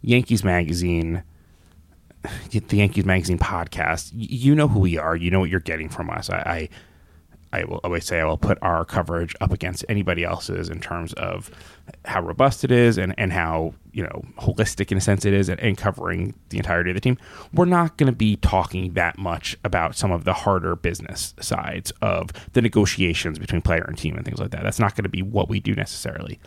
Yankees 0.02 0.44
Magazine, 0.44 1.24
the 2.52 2.78
Yankees 2.78 3.06
Magazine 3.06 3.38
podcast. 3.38 4.12
You 4.14 4.56
know 4.56 4.68
who 4.68 4.80
we 4.80 4.98
are. 4.98 5.16
You 5.16 5.30
know 5.32 5.40
what 5.40 5.50
you're 5.50 5.60
getting 5.60 5.90
from 5.90 6.10
us. 6.10 6.30
I, 6.30 6.38
I 6.38 6.70
I 7.52 7.64
will 7.64 7.80
always 7.84 8.06
say 8.06 8.20
I 8.20 8.26
will 8.26 8.38
put 8.38 8.58
our 8.62 8.86
coverage 8.86 9.36
up 9.42 9.52
against 9.52 9.84
anybody 9.90 10.24
else's 10.24 10.70
in 10.70 10.80
terms 10.80 11.14
of 11.14 11.50
how 12.06 12.22
robust 12.22 12.64
it 12.64 12.72
is 12.72 12.98
and, 12.98 13.16
and 13.18 13.34
how 13.34 13.74
you 13.92 14.04
know 14.04 14.24
holistic 14.38 14.92
in 14.92 14.98
a 14.98 15.02
sense 15.02 15.26
it 15.26 15.34
is 15.34 15.50
and, 15.50 15.60
and 15.60 15.78
covering 15.78 16.36
the 16.50 16.58
entirety 16.58 16.92
of 16.92 16.96
the 16.96 17.02
team. 17.02 17.18
We're 17.54 17.66
not 17.66 17.98
going 17.98 18.12
to 18.12 18.16
be 18.16 18.36
talking 18.36 18.94
that 18.94 19.18
much 19.18 19.58
about 19.64 19.96
some 19.96 20.12
of 20.12 20.26
the 20.26 20.34
harder 20.34 20.76
business 20.76 21.34
sides 21.40 21.92
of 22.02 22.30
the 22.54 22.62
negotiations 22.62 23.40
between 23.40 23.62
player 23.62 23.84
and 23.88 23.98
team 23.98 24.16
and 24.16 24.26
things 24.26 24.40
like 24.40 24.52
that. 24.52 24.64
That's 24.64 24.80
not 24.80 24.96
going 24.96 25.04
to 25.04 25.10
be 25.10 25.22
what 25.22 25.50
we 25.50 25.60
do 25.60 25.74
necessarily. 25.74 26.40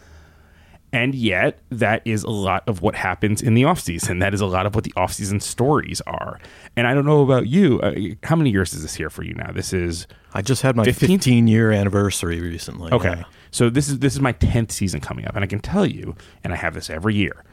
And 0.93 1.15
yet, 1.15 1.59
that 1.71 2.03
is 2.05 2.23
a 2.23 2.31
lot 2.31 2.69
of 2.69 2.83
what 2.83 2.95
happens 2.95 3.41
in 3.41 3.55
the 3.55 3.63
offseason. 3.63 4.21
That 4.21 4.35
is 4.35 4.43
a 4.43 4.47
lot 4.47 4.67
of 4.67 4.75
what 4.75 4.85
the 4.85 4.93
offseason 4.93 5.41
stories 5.41 6.03
are. 6.07 6.39
And 6.77 6.87
I 6.87 6.93
don't 6.93 7.07
know 7.07 7.23
about 7.23 7.47
you. 7.47 7.81
Uh, 7.81 7.95
how 8.25 8.37
many 8.37 8.51
years 8.51 8.75
is 8.75 8.83
this 8.83 8.95
here 8.95 9.09
for 9.09 9.23
you 9.23 9.33
now? 9.33 9.53
This 9.53 9.73
is 9.73 10.07
I 10.35 10.43
just 10.43 10.61
had 10.61 10.77
my 10.77 10.85
15th? 10.85 11.09
15 11.09 11.49
year 11.49 11.73
anniversary 11.73 12.41
recently. 12.41 12.93
Okay. 12.93 13.09
yeah. 13.17 13.25
So 13.51 13.71
this 13.71 13.89
is 13.89 14.01
this 14.01 14.13
is 14.15 14.21
my 14.21 14.33
tenth 14.33 14.71
season 14.71 15.01
coming 15.01 15.27
up, 15.27 15.35
and 15.35 15.43
I 15.43 15.47
can 15.47 15.61
tell 15.61 15.87
you, 15.87 16.15
and 16.45 16.53
I 16.53 16.57
have 16.57 16.75
this 16.75 16.91
every 16.91 17.15
year. 17.15 17.45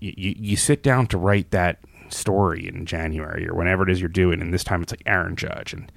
You, 0.00 0.12
you 0.16 0.34
you 0.38 0.56
sit 0.56 0.82
down 0.82 1.06
to 1.08 1.18
write 1.18 1.50
that 1.50 1.78
story 2.10 2.68
in 2.68 2.84
January 2.84 3.48
or 3.48 3.54
whenever 3.54 3.82
it 3.84 3.90
is 3.90 4.00
you're 4.00 4.08
doing, 4.08 4.40
and 4.42 4.52
this 4.52 4.64
time 4.64 4.82
it's 4.82 4.92
like 4.92 5.02
Aaron 5.06 5.36
Judge, 5.36 5.72
and 5.72 5.90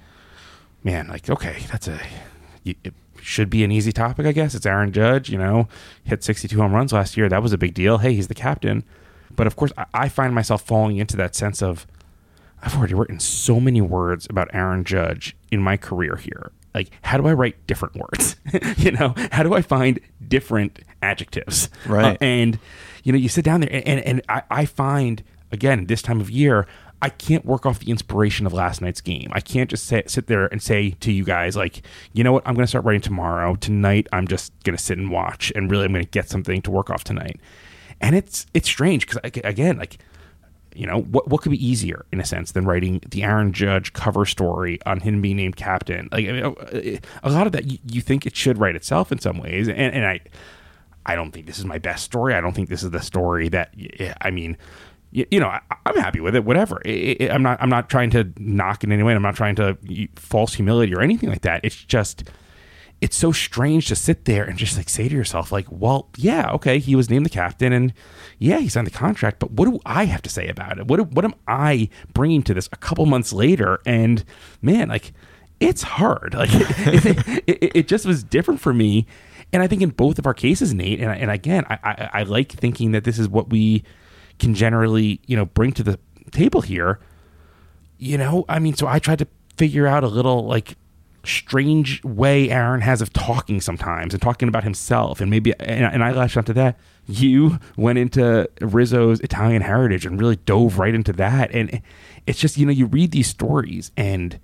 man, 0.82 1.08
like 1.08 1.28
okay, 1.28 1.64
that's 1.70 1.88
a 1.88 2.00
it 2.66 2.94
should 3.20 3.50
be 3.50 3.64
an 3.64 3.72
easy 3.72 3.92
topic, 3.92 4.26
I 4.26 4.32
guess. 4.32 4.54
It's 4.54 4.66
Aaron 4.66 4.92
Judge, 4.92 5.30
you 5.30 5.38
know, 5.38 5.68
hit 6.04 6.22
62 6.22 6.58
home 6.60 6.72
runs 6.72 6.92
last 6.92 7.16
year. 7.16 7.28
That 7.28 7.42
was 7.42 7.52
a 7.52 7.58
big 7.58 7.74
deal. 7.74 7.98
Hey, 7.98 8.14
he's 8.14 8.28
the 8.28 8.34
captain. 8.34 8.84
But 9.34 9.46
of 9.46 9.56
course, 9.56 9.72
I, 9.76 9.86
I 9.94 10.08
find 10.08 10.34
myself 10.34 10.62
falling 10.62 10.96
into 10.96 11.16
that 11.16 11.34
sense 11.34 11.62
of 11.62 11.86
I've 12.62 12.76
already 12.76 12.94
written 12.94 13.20
so 13.20 13.60
many 13.60 13.80
words 13.80 14.26
about 14.28 14.48
Aaron 14.52 14.84
Judge 14.84 15.36
in 15.50 15.60
my 15.60 15.76
career 15.76 16.16
here. 16.16 16.52
Like, 16.74 16.90
how 17.02 17.16
do 17.16 17.26
I 17.26 17.32
write 17.32 17.66
different 17.66 17.96
words? 17.96 18.36
you 18.76 18.92
know, 18.92 19.14
how 19.32 19.42
do 19.42 19.54
I 19.54 19.62
find 19.62 20.00
different 20.26 20.80
adjectives? 21.00 21.70
Right. 21.86 22.14
Uh, 22.14 22.16
and, 22.20 22.58
you 23.02 23.12
know, 23.12 23.18
you 23.18 23.28
sit 23.28 23.44
down 23.44 23.60
there 23.60 23.70
and, 23.72 23.86
and, 23.86 24.00
and 24.00 24.22
I, 24.28 24.42
I 24.50 24.64
find, 24.66 25.22
again, 25.52 25.86
this 25.86 26.02
time 26.02 26.20
of 26.20 26.30
year, 26.30 26.66
I 27.02 27.10
can't 27.10 27.44
work 27.44 27.66
off 27.66 27.78
the 27.78 27.90
inspiration 27.90 28.46
of 28.46 28.52
last 28.52 28.80
night's 28.80 29.00
game. 29.00 29.30
I 29.32 29.40
can't 29.40 29.68
just 29.68 29.84
say, 29.86 30.02
sit 30.06 30.28
there 30.28 30.46
and 30.46 30.62
say 30.62 30.92
to 31.00 31.12
you 31.12 31.24
guys, 31.24 31.56
like, 31.56 31.82
you 32.14 32.24
know 32.24 32.32
what, 32.32 32.46
I'm 32.46 32.54
going 32.54 32.64
to 32.64 32.68
start 32.68 32.84
writing 32.84 33.02
tomorrow. 33.02 33.54
Tonight, 33.56 34.06
I'm 34.12 34.26
just 34.26 34.52
going 34.64 34.76
to 34.76 34.82
sit 34.82 34.96
and 34.96 35.10
watch, 35.10 35.52
and 35.54 35.70
really, 35.70 35.84
I'm 35.84 35.92
going 35.92 36.04
to 36.04 36.10
get 36.10 36.28
something 36.28 36.62
to 36.62 36.70
work 36.70 36.90
off 36.90 37.04
tonight. 37.04 37.40
And 38.00 38.14
it's 38.14 38.46
it's 38.52 38.68
strange 38.68 39.06
because 39.06 39.20
again, 39.24 39.78
like 39.78 39.98
you 40.76 40.86
know 40.86 41.00
what 41.00 41.28
what 41.28 41.40
could 41.40 41.52
be 41.52 41.66
easier 41.66 42.04
in 42.12 42.20
a 42.20 42.24
sense 42.24 42.52
than 42.52 42.66
writing 42.66 43.00
the 43.08 43.22
Aaron 43.22 43.52
Judge 43.52 43.92
cover 43.92 44.26
story 44.26 44.78
on 44.84 45.00
him 45.00 45.22
being 45.22 45.36
named 45.36 45.56
captain 45.56 46.08
like 46.12 46.28
I 46.28 46.32
mean, 46.32 46.44
uh, 46.44 46.98
a 47.22 47.30
lot 47.30 47.46
of 47.46 47.52
that 47.52 47.70
you, 47.70 47.78
you 47.90 48.00
think 48.02 48.26
it 48.26 48.36
should 48.36 48.58
write 48.58 48.76
itself 48.76 49.10
in 49.10 49.18
some 49.18 49.38
ways 49.38 49.68
and, 49.68 49.78
and 49.78 50.06
I 50.06 50.20
I 51.06 51.14
don't 51.14 51.32
think 51.32 51.46
this 51.46 51.58
is 51.58 51.64
my 51.64 51.78
best 51.78 52.04
story 52.04 52.34
I 52.34 52.42
don't 52.42 52.52
think 52.52 52.68
this 52.68 52.82
is 52.82 52.90
the 52.90 53.00
story 53.00 53.48
that 53.48 53.74
I 54.20 54.30
mean 54.30 54.58
you, 55.16 55.26
you 55.30 55.40
know 55.40 55.48
I, 55.48 55.60
am 55.86 55.96
happy 55.96 56.20
with 56.20 56.36
it 56.36 56.44
whatever. 56.44 56.80
It, 56.84 57.22
it, 57.22 57.30
I'm 57.30 57.42
not 57.42 57.60
I'm 57.60 57.70
not 57.70 57.88
trying 57.88 58.10
to 58.10 58.30
knock 58.38 58.84
in 58.84 58.92
any 58.92 59.02
way 59.02 59.14
I'm 59.14 59.22
not 59.22 59.34
trying 59.34 59.56
to 59.56 59.78
false 60.16 60.54
humility 60.54 60.94
or 60.94 61.00
anything 61.00 61.30
like 61.30 61.40
that. 61.42 61.64
It's 61.64 61.76
just 61.76 62.30
it's 63.00 63.16
so 63.16 63.32
strange 63.32 63.88
to 63.88 63.96
sit 63.96 64.24
there 64.26 64.44
and 64.44 64.58
just 64.58 64.76
like 64.76 64.88
say 64.88 65.08
to 65.08 65.14
yourself 65.14 65.52
like 65.52 65.66
well 65.70 66.08
yeah 66.16 66.50
okay 66.50 66.78
he 66.78 66.94
was 66.94 67.10
named 67.10 67.26
the 67.26 67.30
captain 67.30 67.72
and 67.72 67.92
yeah 68.38 68.58
he 68.58 68.70
signed 68.70 68.86
the 68.86 68.90
contract 68.90 69.38
but 69.38 69.50
what 69.50 69.66
do 69.66 69.78
i 69.84 70.04
have 70.04 70.22
to 70.22 70.30
say 70.30 70.48
about 70.48 70.78
it? 70.78 70.86
What, 70.86 71.12
what 71.12 71.24
am 71.24 71.34
i 71.48 71.88
bringing 72.12 72.42
to 72.42 72.54
this 72.54 72.68
a 72.72 72.76
couple 72.76 73.06
months 73.06 73.32
later? 73.32 73.80
And 73.86 74.24
man 74.60 74.88
like 74.88 75.12
it's 75.58 75.82
hard. 75.82 76.34
Like 76.34 76.50
it, 76.52 77.44
it, 77.46 77.72
it, 77.74 77.88
just 77.88 78.04
was 78.04 78.22
different 78.22 78.60
for 78.60 78.74
me. 78.74 79.06
And 79.54 79.62
i 79.62 79.66
think 79.66 79.80
in 79.80 79.90
both 79.90 80.18
of 80.18 80.26
our 80.26 80.34
cases 80.34 80.74
nate 80.74 81.00
and, 81.00 81.10
and 81.10 81.30
again 81.30 81.64
I, 81.70 81.78
I, 81.82 82.10
I 82.20 82.22
like 82.24 82.52
thinking 82.52 82.92
that 82.92 83.04
this 83.04 83.18
is 83.18 83.28
what 83.28 83.48
we 83.48 83.84
can 84.38 84.54
generally 84.54 85.20
you 85.26 85.36
know 85.36 85.46
bring 85.46 85.72
to 85.72 85.82
the 85.82 85.98
table 86.30 86.60
here 86.60 86.98
you 87.98 88.18
know 88.18 88.44
i 88.48 88.58
mean 88.58 88.74
so 88.74 88.86
i 88.86 88.98
tried 88.98 89.18
to 89.18 89.26
figure 89.56 89.86
out 89.86 90.04
a 90.04 90.08
little 90.08 90.46
like 90.46 90.76
strange 91.26 92.02
way 92.04 92.50
Aaron 92.50 92.80
has 92.80 93.02
of 93.02 93.12
talking 93.12 93.60
sometimes 93.60 94.14
and 94.14 94.22
talking 94.22 94.48
about 94.48 94.64
himself. 94.64 95.20
And 95.20 95.30
maybe, 95.30 95.52
and, 95.60 95.84
and 95.84 96.04
I 96.04 96.12
latched 96.12 96.36
onto 96.36 96.52
that. 96.54 96.78
You 97.06 97.58
went 97.76 97.98
into 97.98 98.48
Rizzo's 98.60 99.20
Italian 99.20 99.62
heritage 99.62 100.06
and 100.06 100.20
really 100.20 100.36
dove 100.36 100.78
right 100.78 100.94
into 100.94 101.12
that. 101.14 101.50
And 101.52 101.82
it's 102.26 102.38
just, 102.38 102.56
you 102.56 102.66
know, 102.66 102.72
you 102.72 102.86
read 102.86 103.10
these 103.10 103.28
stories 103.28 103.92
and 103.96 104.38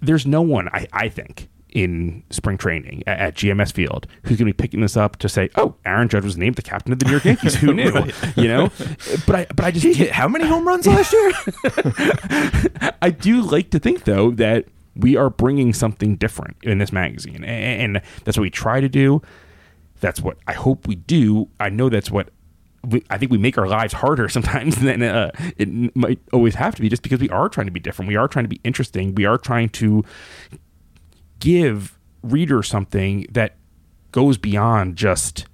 there's 0.00 0.26
no 0.26 0.42
one, 0.42 0.68
I, 0.68 0.86
I 0.92 1.08
think, 1.08 1.48
in 1.72 2.22
spring 2.30 2.58
training 2.58 3.02
at, 3.06 3.18
at 3.18 3.34
GMS 3.34 3.72
Field 3.72 4.06
who's 4.22 4.38
going 4.38 4.46
to 4.46 4.52
be 4.52 4.52
picking 4.52 4.80
this 4.80 4.96
up 4.96 5.16
to 5.18 5.28
say, 5.28 5.50
"Oh, 5.56 5.74
Aaron 5.84 6.08
Judge 6.08 6.24
was 6.24 6.36
named 6.36 6.56
the 6.56 6.62
captain 6.62 6.92
of 6.92 6.98
the 6.98 7.06
New 7.06 7.12
York 7.12 7.24
Yankees." 7.24 7.56
Who 7.56 7.72
knew? 7.74 7.90
right. 7.90 8.14
You 8.36 8.48
know, 8.48 8.70
but 9.26 9.34
I 9.36 9.46
but 9.54 9.64
I 9.64 9.70
just 9.70 9.84
he 9.84 9.94
hit 9.94 10.12
how 10.12 10.28
many 10.28 10.46
home 10.46 10.66
runs 10.66 10.86
last 10.86 11.12
year? 11.12 11.32
I 13.02 13.10
do 13.10 13.42
like 13.42 13.70
to 13.70 13.78
think 13.78 14.04
though 14.04 14.30
that 14.32 14.66
we 14.94 15.16
are 15.16 15.30
bringing 15.30 15.72
something 15.72 16.16
different 16.16 16.56
in 16.62 16.78
this 16.78 16.92
magazine 16.92 17.44
and 17.44 18.02
that's 18.24 18.36
what 18.36 18.42
we 18.42 18.50
try 18.50 18.80
to 18.80 18.88
do 18.88 19.22
that's 20.00 20.20
what 20.20 20.36
i 20.46 20.52
hope 20.52 20.86
we 20.86 20.94
do 20.94 21.48
i 21.60 21.68
know 21.68 21.88
that's 21.88 22.10
what 22.10 22.28
we, 22.88 23.02
i 23.08 23.16
think 23.16 23.30
we 23.32 23.38
make 23.38 23.56
our 23.56 23.66
lives 23.66 23.94
harder 23.94 24.28
sometimes 24.28 24.76
than 24.82 25.02
uh, 25.02 25.30
it 25.56 25.96
might 25.96 26.18
always 26.32 26.54
have 26.54 26.74
to 26.74 26.82
be 26.82 26.88
just 26.88 27.02
because 27.02 27.20
we 27.20 27.30
are 27.30 27.48
trying 27.48 27.66
to 27.66 27.72
be 27.72 27.80
different 27.80 28.08
we 28.08 28.16
are 28.16 28.28
trying 28.28 28.44
to 28.44 28.48
be 28.48 28.60
interesting 28.64 29.14
we 29.14 29.24
are 29.24 29.38
trying 29.38 29.68
to 29.70 30.04
give 31.42 31.98
readers 32.22 32.68
something 32.68 33.26
that 33.30 33.56
goes 34.12 34.38
beyond 34.38 34.96
just 34.96 35.46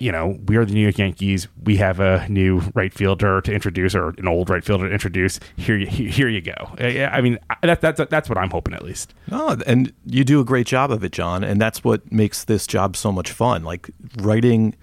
you 0.00 0.10
know, 0.10 0.38
we 0.46 0.56
are 0.56 0.64
the 0.64 0.72
New 0.72 0.80
York 0.80 0.96
Yankees. 0.96 1.46
We 1.62 1.76
have 1.76 2.00
a 2.00 2.26
new 2.30 2.60
right 2.74 2.90
fielder 2.92 3.42
to 3.42 3.52
introduce, 3.52 3.94
or 3.94 4.14
an 4.16 4.26
old 4.26 4.48
right 4.48 4.64
fielder 4.64 4.88
to 4.88 4.94
introduce. 4.94 5.38
Here, 5.56 5.76
you, 5.76 5.86
here 5.86 6.26
you 6.26 6.40
go. 6.40 6.54
I 6.78 7.20
mean, 7.20 7.38
that, 7.62 7.82
that's 7.82 8.00
that's 8.08 8.26
what 8.26 8.38
I'm 8.38 8.48
hoping 8.48 8.72
at 8.72 8.82
least. 8.82 9.12
Oh, 9.30 9.58
and 9.66 9.92
you 10.06 10.24
do 10.24 10.40
a 10.40 10.44
great 10.44 10.66
job 10.66 10.90
of 10.90 11.04
it, 11.04 11.12
John. 11.12 11.44
And 11.44 11.60
that's 11.60 11.84
what 11.84 12.10
makes 12.10 12.44
this 12.44 12.66
job 12.66 12.96
so 12.96 13.12
much 13.12 13.30
fun. 13.30 13.62
Like 13.62 13.90
writing 14.16 14.74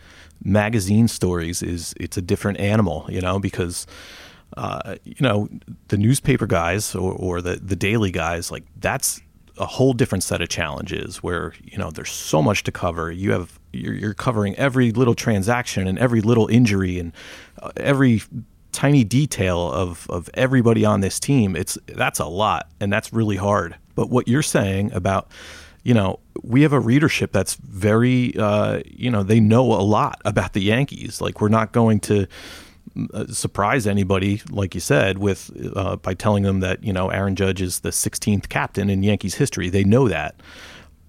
magazine 0.44 1.08
stories 1.08 1.64
is 1.64 1.96
it's 2.00 2.18
a 2.18 2.22
different 2.22 2.60
animal, 2.60 3.08
you 3.10 3.20
know, 3.20 3.40
because. 3.40 3.88
Uh, 4.56 4.96
you 5.04 5.14
know 5.20 5.50
the 5.90 5.98
newspaper 5.98 6.48
guys 6.48 6.96
or, 6.96 7.12
or 7.12 7.42
the 7.42 7.58
the 7.58 7.76
daily 7.76 8.12
guys 8.12 8.50
like 8.50 8.64
that's 8.78 9.22
a 9.60 9.66
whole 9.66 9.94
different 9.94 10.24
set 10.24 10.42
of 10.42 10.50
challenges 10.50 11.18
where 11.18 11.54
you 11.64 11.78
know 11.78 11.92
there's 11.92 12.12
so 12.12 12.42
much 12.42 12.64
to 12.64 12.72
cover. 12.72 13.12
You 13.12 13.32
have 13.32 13.60
you're, 13.74 13.94
you're 13.94 14.14
covering 14.14 14.56
every 14.56 14.92
little 14.92 15.16
transaction 15.16 15.88
and 15.88 15.98
every 16.00 16.22
little 16.22 16.48
injury 16.48 17.00
and 17.00 17.14
uh, 17.62 17.72
every 17.78 18.22
tiny 18.72 19.04
detail 19.04 19.72
of 19.72 20.08
of 20.10 20.30
everybody 20.34 20.86
on 20.86 21.02
this 21.02 21.20
team. 21.20 21.56
It's 21.56 21.78
that's 21.88 22.20
a 22.20 22.26
lot 22.26 22.70
and 22.80 22.92
that's 22.92 23.14
really 23.14 23.38
hard. 23.38 23.76
But 23.96 24.10
what 24.10 24.28
you're 24.28 24.44
saying 24.44 24.92
about 24.94 25.30
you 25.88 25.94
know, 25.94 26.20
we 26.44 26.64
have 26.64 26.74
a 26.74 26.82
readership 26.82 27.32
that's 27.32 27.56
very, 27.56 28.36
uh, 28.38 28.82
you 28.86 29.10
know, 29.10 29.24
they 29.24 29.40
know 29.40 29.72
a 29.72 29.80
lot 29.80 30.22
about 30.26 30.52
the 30.52 30.62
Yankees. 30.62 31.22
Like, 31.22 31.40
we're 31.40 31.48
not 31.48 31.72
going 31.72 32.02
to, 32.02 32.28
surprise 33.32 33.88
anybody, 33.88 34.42
like 34.50 34.74
you 34.76 34.82
said, 34.82 35.18
with 35.18 35.52
uh, 35.76 35.98
by 35.98 36.14
telling 36.14 36.44
them 36.44 36.60
that 36.62 36.84
you 36.84 36.94
know 36.94 37.10
Aaron 37.10 37.36
Judge 37.36 37.62
is 37.62 37.80
the 37.80 37.90
16th 37.90 38.50
captain 38.50 38.90
in 38.90 39.04
Yankees 39.04 39.36
history. 39.36 39.70
They 39.70 39.84
know 39.84 40.08
that, 40.08 40.36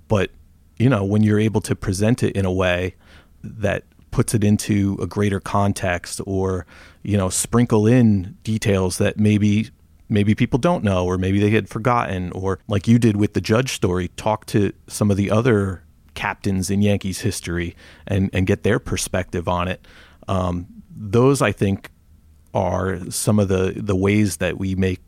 but 0.08 0.30
you 0.78 0.88
know 0.88 1.04
when 1.04 1.22
you're 1.22 1.40
able 1.40 1.60
to 1.62 1.74
present 1.74 2.22
it 2.22 2.36
in 2.36 2.44
a 2.44 2.52
way 2.52 2.94
that 3.42 3.84
puts 4.10 4.34
it 4.34 4.42
into 4.42 4.98
a 5.00 5.06
greater 5.06 5.40
context, 5.40 6.20
or 6.26 6.66
you 7.02 7.16
know 7.16 7.28
sprinkle 7.28 7.86
in 7.86 8.36
details 8.42 8.98
that 8.98 9.18
maybe 9.18 9.70
maybe 10.08 10.34
people 10.34 10.58
don't 10.58 10.84
know, 10.84 11.04
or 11.04 11.18
maybe 11.18 11.38
they 11.38 11.50
had 11.50 11.68
forgotten, 11.68 12.32
or 12.32 12.58
like 12.68 12.88
you 12.88 12.98
did 12.98 13.16
with 13.16 13.34
the 13.34 13.40
Judge 13.40 13.72
story, 13.72 14.08
talk 14.16 14.46
to 14.46 14.72
some 14.86 15.10
of 15.10 15.16
the 15.16 15.30
other 15.30 15.82
captains 16.14 16.70
in 16.70 16.82
Yankees 16.82 17.20
history 17.20 17.76
and 18.06 18.30
and 18.32 18.46
get 18.46 18.62
their 18.62 18.78
perspective 18.78 19.48
on 19.48 19.68
it. 19.68 19.86
Um, 20.26 20.77
those 20.98 21.40
I 21.40 21.52
think 21.52 21.90
are 22.54 22.98
some 23.10 23.38
of 23.38 23.48
the 23.48 23.72
the 23.76 23.94
ways 23.96 24.38
that 24.38 24.58
we 24.58 24.74
make 24.74 25.00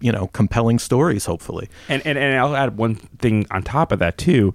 you 0.00 0.10
know 0.10 0.26
compelling 0.28 0.78
stories 0.78 1.24
hopefully. 1.24 1.68
And 1.88 2.04
and, 2.04 2.18
and 2.18 2.38
i'll 2.38 2.56
add 2.56 2.76
one 2.76 2.96
thing 2.96 3.46
on 3.50 3.62
top 3.62 3.92
of 3.92 3.98
that 4.00 4.18
too. 4.18 4.54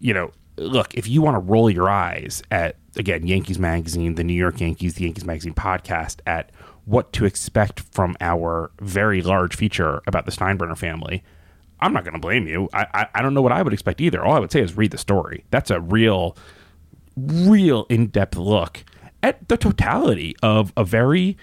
You 0.00 0.14
know 0.14 0.32
look 0.56 0.94
if 0.94 1.08
you 1.08 1.22
want 1.22 1.34
to 1.34 1.40
roll 1.40 1.68
your 1.68 1.88
eyes 1.88 2.42
at 2.50 2.76
again 2.96 3.26
yankees 3.26 3.58
magazine 3.58 4.14
the 4.14 4.22
new 4.22 4.34
york 4.34 4.60
yankees 4.60 4.94
the 4.94 5.04
yankees 5.04 5.24
magazine 5.24 5.52
podcast 5.52 6.20
at 6.26 6.52
what 6.84 7.12
to 7.12 7.24
expect 7.24 7.80
from 7.92 8.16
our 8.20 8.70
very 8.80 9.20
large 9.20 9.56
feature 9.56 10.00
about 10.06 10.26
the 10.26 10.30
steinbrenner 10.30 10.78
family 10.78 11.24
i'm 11.80 11.92
not 11.92 12.04
going 12.04 12.14
to 12.14 12.20
blame 12.20 12.46
you. 12.46 12.68
I, 12.72 12.86
I 12.94 13.06
i 13.16 13.22
don't 13.22 13.34
know 13.34 13.42
what 13.42 13.52
i 13.52 13.62
would 13.62 13.72
expect 13.72 14.00
either. 14.00 14.24
All 14.24 14.34
i 14.34 14.38
would 14.38 14.52
say 14.52 14.60
is 14.60 14.76
read 14.76 14.92
the 14.92 14.98
story. 14.98 15.44
That's 15.50 15.70
a 15.70 15.80
real 15.80 16.36
real 17.16 17.86
in-depth 17.88 18.36
look 18.36 18.84
at 19.24 19.48
the 19.48 19.56
totality 19.56 20.36
of 20.42 20.72
a 20.76 20.84
very 20.84 21.36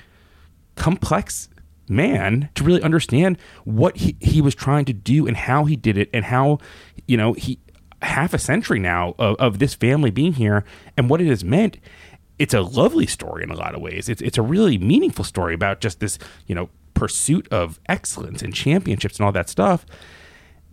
complex 0.76 1.50
man 1.90 2.48
to 2.54 2.64
really 2.64 2.82
understand 2.84 3.38
what 3.66 3.98
he, 3.98 4.16
he 4.22 4.40
was 4.40 4.54
trying 4.56 4.86
to 4.86 4.94
do 4.94 5.28
and 5.28 5.36
how 5.36 5.66
he 5.66 5.76
did 5.76 5.98
it 5.98 6.08
and 6.14 6.24
how 6.26 6.60
you 7.08 7.18
know 7.18 7.34
he 7.34 7.60
half 8.04 8.34
a 8.34 8.38
century 8.38 8.80
now 8.80 9.16
of, 9.18 9.36
of 9.38 9.60
this 9.60 9.74
family 9.74 10.12
being 10.12 10.34
here 10.34 10.64
and 10.96 11.10
what 11.10 11.22
it 11.22 11.28
has 11.28 11.44
meant. 11.44 11.78
It's 12.40 12.54
a 12.54 12.62
lovely 12.62 13.08
story 13.08 13.44
in 13.44 13.52
a 13.52 13.56
lot 13.56 13.76
of 13.76 13.82
ways. 13.82 14.10
It's, 14.10 14.22
it's 14.22 14.38
a 14.38 14.42
really 14.42 14.78
meaningful 14.78 15.26
story 15.26 15.54
about 15.54 15.82
just 15.82 16.00
this 16.00 16.20
you 16.46 16.54
know 16.54 16.70
pursuit 16.94 17.48
of 17.52 17.80
excellence 17.90 18.44
and 18.44 18.54
championships 18.54 19.18
and 19.18 19.26
all 19.26 19.32
that 19.32 19.50
stuff 19.50 19.88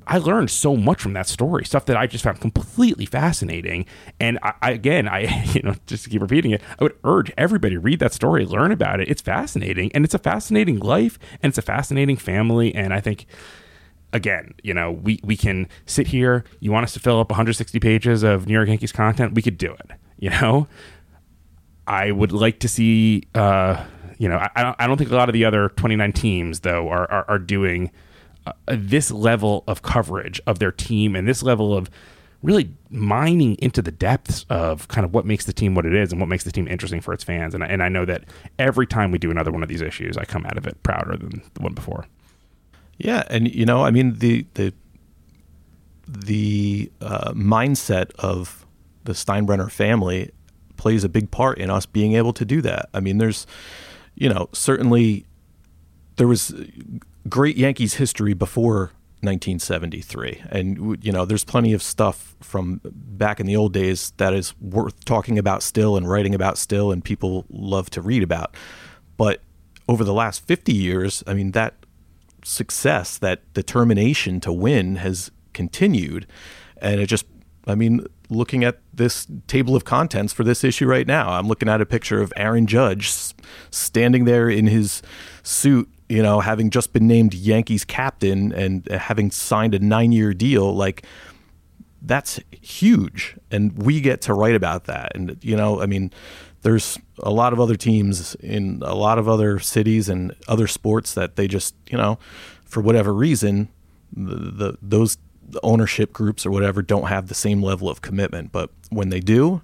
I 0.09 0.17
learned 0.19 0.51
so 0.51 0.75
much 0.75 1.03
from 1.03 1.13
that 1.13 1.29
story, 1.29 1.67
stuff 1.67 1.85
that 1.85 1.97
I 1.97 2.07
just 2.07 2.25
found 2.25 2.41
completely 2.41 3.05
fascinating. 3.05 3.85
And 4.19 4.39
I, 4.43 4.55
I, 4.63 4.71
again, 4.71 5.07
I 5.07 5.45
you 5.53 5.63
know 5.63 5.75
just 5.87 6.05
to 6.05 6.11
keep 6.11 6.23
repeating 6.23 6.51
it, 6.51 6.63
I 6.81 6.85
would 6.85 6.97
urge 7.05 7.31
everybody 7.37 7.77
read 7.77 8.01
that 8.01 8.15
story, 8.15 8.45
learn 8.45 8.73
about 8.73 9.01
it. 9.01 9.09
It's 9.09 9.21
fascinating, 9.21 9.93
and 9.93 10.05
it's 10.05 10.15
a 10.15 10.19
fascinating 10.19 10.79
life, 10.79 11.19
and 11.43 11.51
it's 11.51 11.59
a 11.59 11.63
fascinating 11.63 12.17
family. 12.17 12.75
And 12.75 12.95
I 12.95 13.01
think 13.01 13.27
again, 14.13 14.55
you 14.63 14.73
know, 14.73 14.91
we 14.91 15.21
we 15.23 15.37
can 15.37 15.69
sit 15.85 16.09
here. 16.09 16.45
You 16.61 16.73
want 16.73 16.85
us 16.85 16.95
to 16.95 17.01
fill 17.01 17.21
up 17.21 17.31
160 17.31 17.79
pages 17.79 18.23
of 18.23 18.47
New 18.47 18.55
York 18.55 18.69
Yankees 18.69 18.93
content? 18.93 19.35
We 19.35 19.43
could 19.43 19.59
do 19.59 19.73
it. 19.73 19.91
You 20.21 20.31
know, 20.31 20.67
I 21.87 22.11
would 22.11 22.33
like 22.33 22.59
to 22.59 22.67
see. 22.67 23.23
Uh, 23.37 23.85
you 24.19 24.29
know, 24.29 24.37
I, 24.57 24.65
don't, 24.65 24.77
I 24.81 24.89
don't 24.89 24.97
think 24.97 25.13
a 25.13 25.15
lot 25.15 25.29
of 25.29 25.33
the 25.33 25.45
other 25.45 25.69
29 25.69 26.13
teams 26.13 26.59
though 26.59 26.89
are 26.89 27.09
are, 27.09 27.25
are 27.29 27.39
doing 27.39 27.93
uh, 28.69 28.77
this 28.79 29.11
level 29.11 29.65
of 29.67 29.83
coverage 29.83 30.41
of 30.47 30.59
their 30.59 30.73
team 30.73 31.17
and 31.17 31.27
this 31.27 31.43
level 31.43 31.77
of 31.77 31.91
really 32.43 32.71
mining 32.89 33.57
into 33.57 33.83
the 33.83 33.91
depths 33.91 34.47
of 34.49 34.87
kind 34.89 35.05
of 35.05 35.13
what 35.13 35.27
makes 35.27 35.45
the 35.45 35.53
team 35.53 35.75
what 35.75 35.85
it 35.85 35.95
is 35.95 36.13
and 36.13 36.21
what 36.21 36.29
makes 36.29 36.45
the 36.45 36.53
team 36.53 36.69
interesting 36.69 37.01
for 37.01 37.13
its 37.13 37.25
fans. 37.25 37.55
And, 37.55 37.65
and 37.65 37.83
I 37.83 37.89
know 37.89 38.05
that 38.05 38.25
every 38.59 38.87
time 38.87 39.11
we 39.11 39.19
do 39.19 39.31
another 39.31 39.51
one 39.51 39.63
of 39.63 39.69
these 39.69 39.83
issues, 39.83 40.17
I 40.17 40.25
come 40.25 40.47
out 40.47 40.57
of 40.57 40.67
it 40.67 40.81
prouder 40.83 41.17
than 41.17 41.43
the 41.55 41.63
one 41.63 41.75
before. 41.75 42.07
Yeah, 42.99 43.25
and 43.29 43.53
you 43.53 43.65
know, 43.65 43.85
I 43.85 43.91
mean 43.91 44.19
the 44.19 44.47
the 44.55 44.73
the 46.07 46.91
uh, 47.01 47.33
mindset 47.33 48.13
of 48.19 48.67
the 49.05 49.13
Steinbrenner 49.13 49.71
family 49.71 50.31
plays 50.77 51.05
a 51.05 51.09
big 51.09 51.31
part 51.31 51.59
in 51.59 51.71
us 51.71 51.87
being 51.87 52.15
able 52.15 52.33
to 52.33 52.45
do 52.45 52.63
that. 52.63 52.89
I 52.95 53.01
mean, 53.01 53.19
there's, 53.19 53.47
you 54.15 54.29
know, 54.29 54.49
certainly 54.53 55.27
there 56.17 56.29
was 56.29 56.55
great 57.29 57.57
Yankees 57.57 57.95
history 57.95 58.35
before 58.35 58.93
1973, 59.21 60.43
and 60.51 61.05
you 61.05 61.11
know, 61.11 61.25
there's 61.25 61.45
plenty 61.45 61.73
of 61.73 61.83
stuff 61.83 62.37
from 62.41 62.81
back 62.85 63.41
in 63.41 63.47
the 63.47 63.57
old 63.57 63.73
days 63.73 64.13
that 64.19 64.33
is 64.33 64.55
worth 64.61 65.05
talking 65.05 65.39
about 65.39 65.63
still 65.63 65.97
and 65.97 66.09
writing 66.09 66.35
about 66.35 66.57
still, 66.57 66.93
and 66.93 67.05
people 67.05 67.45
love 67.51 67.91
to 67.91 68.01
read 68.01 68.23
about. 68.23 68.55
But 69.17 69.43
over 69.89 70.05
the 70.05 70.13
last 70.13 70.47
50 70.47 70.73
years, 70.73 71.25
I 71.27 71.35
mean, 71.35 71.53
that 71.53 71.75
success, 72.45 73.19
that 73.19 73.53
determination 73.55 74.41
to 74.41 74.53
win 74.53 74.97
has 74.97 75.31
continued. 75.53 76.27
And 76.81 77.01
it 77.01 77.07
just, 77.07 77.27
I 77.67 77.75
mean, 77.75 78.07
looking 78.29 78.65
at 78.65 78.79
this 78.93 79.27
table 79.47 79.75
of 79.75 79.85
contents 79.85 80.33
for 80.33 80.45
this 80.45 80.63
issue 80.63 80.87
right 80.87 81.07
now, 81.07 81.31
I'm 81.31 81.49
looking 81.49 81.69
at 81.69 81.81
a 81.81 81.87
picture 81.87 82.21
of 82.21 82.33
Aaron 82.37 82.67
Judge 82.67 83.13
standing 83.71 84.25
there 84.25 84.49
in 84.49 84.67
his 84.67 85.03
suit, 85.43 85.89
you 86.09 86.23
know, 86.23 86.41
having 86.41 86.71
just 86.71 86.93
been 86.93 87.07
named 87.07 87.35
Yankees 87.35 87.85
captain 87.85 88.53
and 88.53 88.87
having 88.89 89.31
signed 89.31 89.75
a 89.75 89.79
nine 89.79 90.13
year 90.13 90.33
deal. 90.33 90.75
Like, 90.75 91.05
that's 92.01 92.41
huge. 92.51 93.37
And 93.51 93.77
we 93.83 94.01
get 94.01 94.23
to 94.23 94.35
write 94.35 94.55
about 94.55 94.85
that. 94.85 95.13
And, 95.15 95.37
you 95.43 95.57
know, 95.57 95.83
I 95.83 95.87
mean, 95.87 96.13
there's 96.63 96.99
a 97.23 97.31
lot 97.31 97.53
of 97.53 97.61
other 97.61 97.77
teams 97.77 98.35
in 98.37 98.83
a 98.85 98.95
lot 98.95 99.19
of 99.19 99.29
other 99.29 99.59
cities 99.59 100.09
and 100.09 100.35
other 100.47 100.67
sports 100.67 101.15
that 101.15 101.37
they 101.37 101.47
just 101.47 101.75
you 101.91 101.97
know 101.97 102.19
for 102.65 102.81
whatever 102.81 103.13
reason 103.13 103.69
the, 104.13 104.35
the 104.35 104.79
those 104.83 105.19
ownership 105.63 106.13
groups 106.13 106.45
or 106.45 106.51
whatever 106.51 106.83
don't 106.83 107.07
have 107.07 107.29
the 107.29 107.35
same 107.35 107.63
level 107.63 107.89
of 107.89 108.03
commitment 108.03 108.53
but 108.53 108.71
when 108.91 109.09
they 109.09 109.21
do 109.21 109.63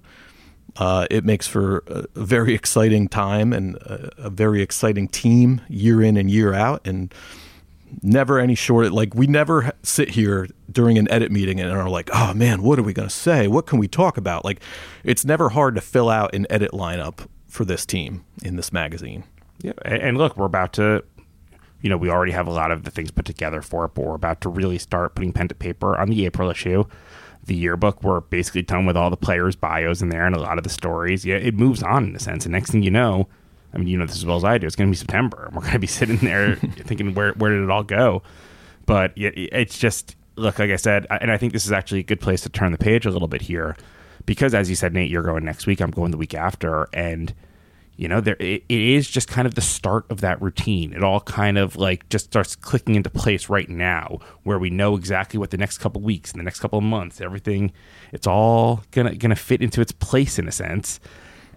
uh, 0.77 1.07
it 1.09 1.23
makes 1.23 1.47
for 1.47 1.83
a, 1.87 2.05
very 2.15 2.53
exciting 2.53 3.07
time 3.07 3.53
and 3.53 3.75
a, 3.77 4.11
a 4.17 4.29
very 4.29 4.61
exciting 4.61 5.07
team 5.07 5.61
year 5.69 6.01
in 6.01 6.17
and 6.17 6.29
year 6.29 6.53
out 6.53 6.85
and 6.85 7.13
never 8.01 8.39
any 8.39 8.55
short 8.55 8.91
like 8.91 9.15
we 9.15 9.25
never 9.25 9.71
sit 9.83 10.09
here 10.09 10.47
during 10.69 10.97
an 10.97 11.09
edit 11.09 11.31
meeting 11.31 11.61
and 11.61 11.71
are 11.71 11.87
like 11.87 12.09
oh 12.13 12.33
man 12.33 12.61
what 12.61 12.77
are 12.77 12.83
we 12.83 12.93
going 12.93 13.07
to 13.07 13.13
say? 13.15 13.47
What 13.47 13.67
can 13.67 13.79
we 13.79 13.87
talk 13.87 14.17
about? 14.17 14.43
Like 14.43 14.59
it's 15.03 15.23
never 15.23 15.49
hard 15.49 15.75
to 15.75 15.81
fill 15.81 16.09
out 16.09 16.35
an 16.35 16.45
edit 16.49 16.71
lineup 16.71 17.27
for 17.47 17.63
this 17.63 17.85
team 17.85 18.25
in 18.43 18.57
this 18.57 18.73
magazine. 18.73 19.23
Yeah 19.61 19.73
and 19.83 20.17
look 20.17 20.35
we're 20.35 20.45
about 20.45 20.73
to 20.73 21.03
you 21.81 21.89
know 21.89 21.97
we 21.97 22.09
already 22.09 22.31
have 22.31 22.47
a 22.47 22.51
lot 22.51 22.71
of 22.71 22.83
the 22.83 22.91
things 22.91 23.11
put 23.11 23.25
together 23.25 23.61
for 23.61 23.85
it 23.85 23.93
but 23.93 24.03
we're 24.03 24.15
about 24.15 24.41
to 24.41 24.49
really 24.49 24.77
start 24.77 25.15
putting 25.15 25.31
pen 25.31 25.47
to 25.47 25.55
paper 25.55 25.95
on 25.97 26.09
the 26.09 26.25
april 26.25 26.49
issue 26.49 26.83
the 27.45 27.55
yearbook 27.55 28.01
we're 28.03 28.21
basically 28.21 28.61
done 28.61 28.85
with 28.85 28.97
all 28.97 29.09
the 29.09 29.17
players 29.17 29.55
bios 29.55 30.01
in 30.01 30.09
there 30.09 30.25
and 30.25 30.35
a 30.35 30.39
lot 30.39 30.57
of 30.57 30.63
the 30.63 30.69
stories 30.69 31.25
yeah 31.25 31.35
it 31.35 31.55
moves 31.55 31.83
on 31.83 32.05
in 32.05 32.15
a 32.15 32.19
sense 32.19 32.45
and 32.45 32.53
next 32.53 32.71
thing 32.71 32.83
you 32.83 32.91
know 32.91 33.27
I 33.75 33.77
mean, 33.77 33.87
you 33.87 33.97
know 33.97 34.05
this 34.05 34.15
as 34.15 34.25
well 34.25 34.37
as 34.37 34.45
I 34.45 34.57
do. 34.57 34.65
It's 34.65 34.75
going 34.75 34.87
to 34.87 34.91
be 34.91 34.97
September, 34.97 35.45
and 35.45 35.55
we're 35.55 35.61
going 35.61 35.73
to 35.73 35.79
be 35.79 35.87
sitting 35.87 36.17
there 36.17 36.55
thinking, 36.77 37.13
where 37.13 37.33
where 37.33 37.51
did 37.51 37.61
it 37.61 37.69
all 37.69 37.83
go? 37.83 38.23
But 38.85 39.11
it's 39.15 39.77
just 39.77 40.15
look, 40.37 40.59
like 40.59 40.71
I 40.71 40.75
said, 40.77 41.05
and 41.09 41.31
I 41.31 41.37
think 41.37 41.53
this 41.53 41.65
is 41.65 41.71
actually 41.71 41.99
a 41.99 42.03
good 42.03 42.21
place 42.21 42.41
to 42.41 42.49
turn 42.49 42.71
the 42.71 42.77
page 42.77 43.05
a 43.05 43.11
little 43.11 43.27
bit 43.27 43.41
here, 43.41 43.75
because 44.25 44.53
as 44.53 44.69
you 44.69 44.75
said, 44.75 44.93
Nate, 44.93 45.11
you're 45.11 45.23
going 45.23 45.43
next 45.43 45.67
week. 45.67 45.81
I'm 45.81 45.91
going 45.91 46.11
the 46.11 46.17
week 46.17 46.33
after, 46.33 46.87
and 46.93 47.33
you 47.97 48.07
know, 48.07 48.21
there 48.21 48.35
it, 48.39 48.63
it 48.67 48.81
is 48.81 49.09
just 49.09 49.27
kind 49.27 49.47
of 49.47 49.55
the 49.55 49.61
start 49.61 50.05
of 50.09 50.21
that 50.21 50.41
routine. 50.41 50.93
It 50.93 51.03
all 51.03 51.21
kind 51.21 51.57
of 51.57 51.75
like 51.75 52.07
just 52.09 52.25
starts 52.25 52.55
clicking 52.55 52.95
into 52.95 53.09
place 53.09 53.49
right 53.49 53.69
now, 53.69 54.19
where 54.43 54.59
we 54.59 54.69
know 54.69 54.95
exactly 54.95 55.37
what 55.39 55.51
the 55.51 55.57
next 55.57 55.77
couple 55.77 56.01
weeks 56.01 56.31
and 56.31 56.39
the 56.39 56.43
next 56.43 56.59
couple 56.59 56.79
of 56.79 56.83
months, 56.83 57.21
everything, 57.21 57.71
it's 58.11 58.27
all 58.27 58.83
gonna 58.91 59.15
gonna 59.15 59.35
fit 59.35 59.61
into 59.61 59.81
its 59.81 59.91
place 59.91 60.37
in 60.39 60.47
a 60.47 60.51
sense 60.51 60.99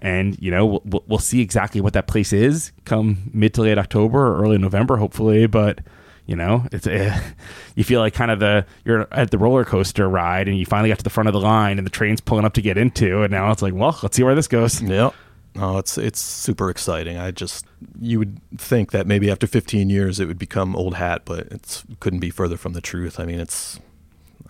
and 0.01 0.39
you 0.41 0.51
know 0.51 0.81
we'll, 0.85 1.05
we'll 1.07 1.19
see 1.19 1.41
exactly 1.41 1.81
what 1.81 1.93
that 1.93 2.07
place 2.07 2.33
is 2.33 2.73
come 2.85 3.31
mid 3.33 3.55
to 3.55 3.63
late 3.63 3.79
October 3.79 4.27
or 4.29 4.43
early 4.43 4.59
November, 4.59 4.97
hopefully. 4.97 5.47
But 5.47 5.81
you 6.27 6.37
know, 6.37 6.67
it's 6.73 6.87
uh, 6.87 7.19
you 7.75 7.85
feel 7.85 8.01
like 8.01 8.15
kind 8.15 8.31
of 8.31 8.39
the 8.39 8.67
you're 8.85 9.13
at 9.13 9.31
the 9.31 9.39
roller 9.39 9.65
coaster 9.65 10.09
ride, 10.09 10.49
and 10.49 10.59
you 10.59 10.67
finally 10.67 10.91
got 10.91 10.99
to 10.99 11.05
the 11.05 11.11
front 11.11 11.29
of 11.29 11.33
the 11.33 11.41
line, 11.41 11.79
and 11.79 11.87
the 11.87 11.91
train's 11.91 12.21
pulling 12.21 12.45
up 12.45 12.55
to 12.55 12.63
get 12.63 12.77
into, 12.77 13.23
and 13.23 13.33
now 13.33 13.51
it's 13.51 13.63
like, 13.63 13.75
well, 13.75 13.99
let's 14.03 14.17
see 14.17 14.23
where 14.23 14.35
this 14.35 14.49
goes. 14.49 14.81
Yep. 14.81 15.15
Oh, 15.61 15.79
it's 15.79 15.99
it's 15.99 16.21
super 16.21 16.71
exciting. 16.71 17.19
I 17.19 17.33
just 17.33 17.67
you 18.01 18.19
would 18.21 18.41
think 18.57 18.93
that 18.93 19.07
maybe 19.07 19.31
after 19.31 19.47
15 19.47 19.91
years 19.91 20.21
it 20.21 20.27
would 20.27 20.39
become 20.39 20.77
old 20.77 20.95
hat, 20.95 21.23
but 21.25 21.41
it 21.49 21.85
couldn't 22.01 22.21
be 22.21 22.31
further 22.31 22.57
from 22.57 22.75
the 22.75 22.81
truth. 22.81 23.19
I 23.19 23.25
mean, 23.25 23.41
it's 23.41 23.81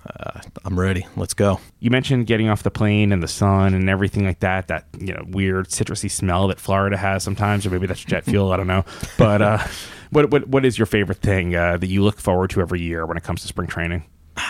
uh, 0.06 0.40
I'm 0.64 0.78
ready. 0.78 1.06
Let's 1.16 1.34
go. 1.34 1.60
You 1.80 1.90
mentioned 1.90 2.26
getting 2.26 2.48
off 2.48 2.62
the 2.62 2.70
plane 2.70 3.12
and 3.12 3.22
the 3.22 3.28
sun 3.28 3.74
and 3.74 3.88
everything 3.88 4.24
like 4.24 4.40
that. 4.40 4.68
That 4.68 4.86
you 4.98 5.14
know 5.14 5.24
weird 5.26 5.68
citrusy 5.68 6.10
smell 6.10 6.48
that 6.48 6.60
Florida 6.60 6.96
has 6.96 7.22
sometimes, 7.22 7.64
or 7.64 7.70
maybe 7.70 7.86
that's 7.86 8.04
jet 8.04 8.24
fuel. 8.26 8.52
I 8.52 8.58
don't 8.58 8.66
know. 8.66 8.84
But 9.16 9.40
uh, 9.40 9.58
what 10.10 10.30
what 10.30 10.48
what 10.48 10.66
is 10.66 10.78
your 10.78 10.86
favorite 10.86 11.18
thing 11.18 11.54
uh, 11.54 11.78
that 11.78 11.86
you 11.86 12.02
look 12.02 12.20
forward 12.20 12.50
to 12.50 12.60
every 12.60 12.80
year 12.82 13.06
when 13.06 13.16
it 13.16 13.22
comes 13.22 13.42
to 13.42 13.48
spring 13.48 13.68
training? 13.68 14.04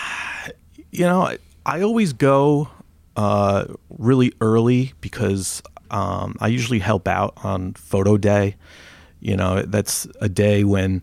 You 0.91 1.05
know, 1.05 1.21
I, 1.21 1.37
I 1.67 1.83
always 1.83 2.15
go 2.15 2.71
uh, 3.15 3.67
really 3.91 4.33
early 4.41 4.95
because 5.03 5.63
um, 5.91 6.37
I 6.41 6.49
usually 6.49 6.79
help 6.79 7.09
out 7.09 7.35
on 7.43 7.75
photo 7.75 8.17
day. 8.17 8.57
You 9.21 9.37
know, 9.37 9.63
that's 9.63 10.07
a 10.21 10.29
day 10.29 10.65
when 10.65 11.03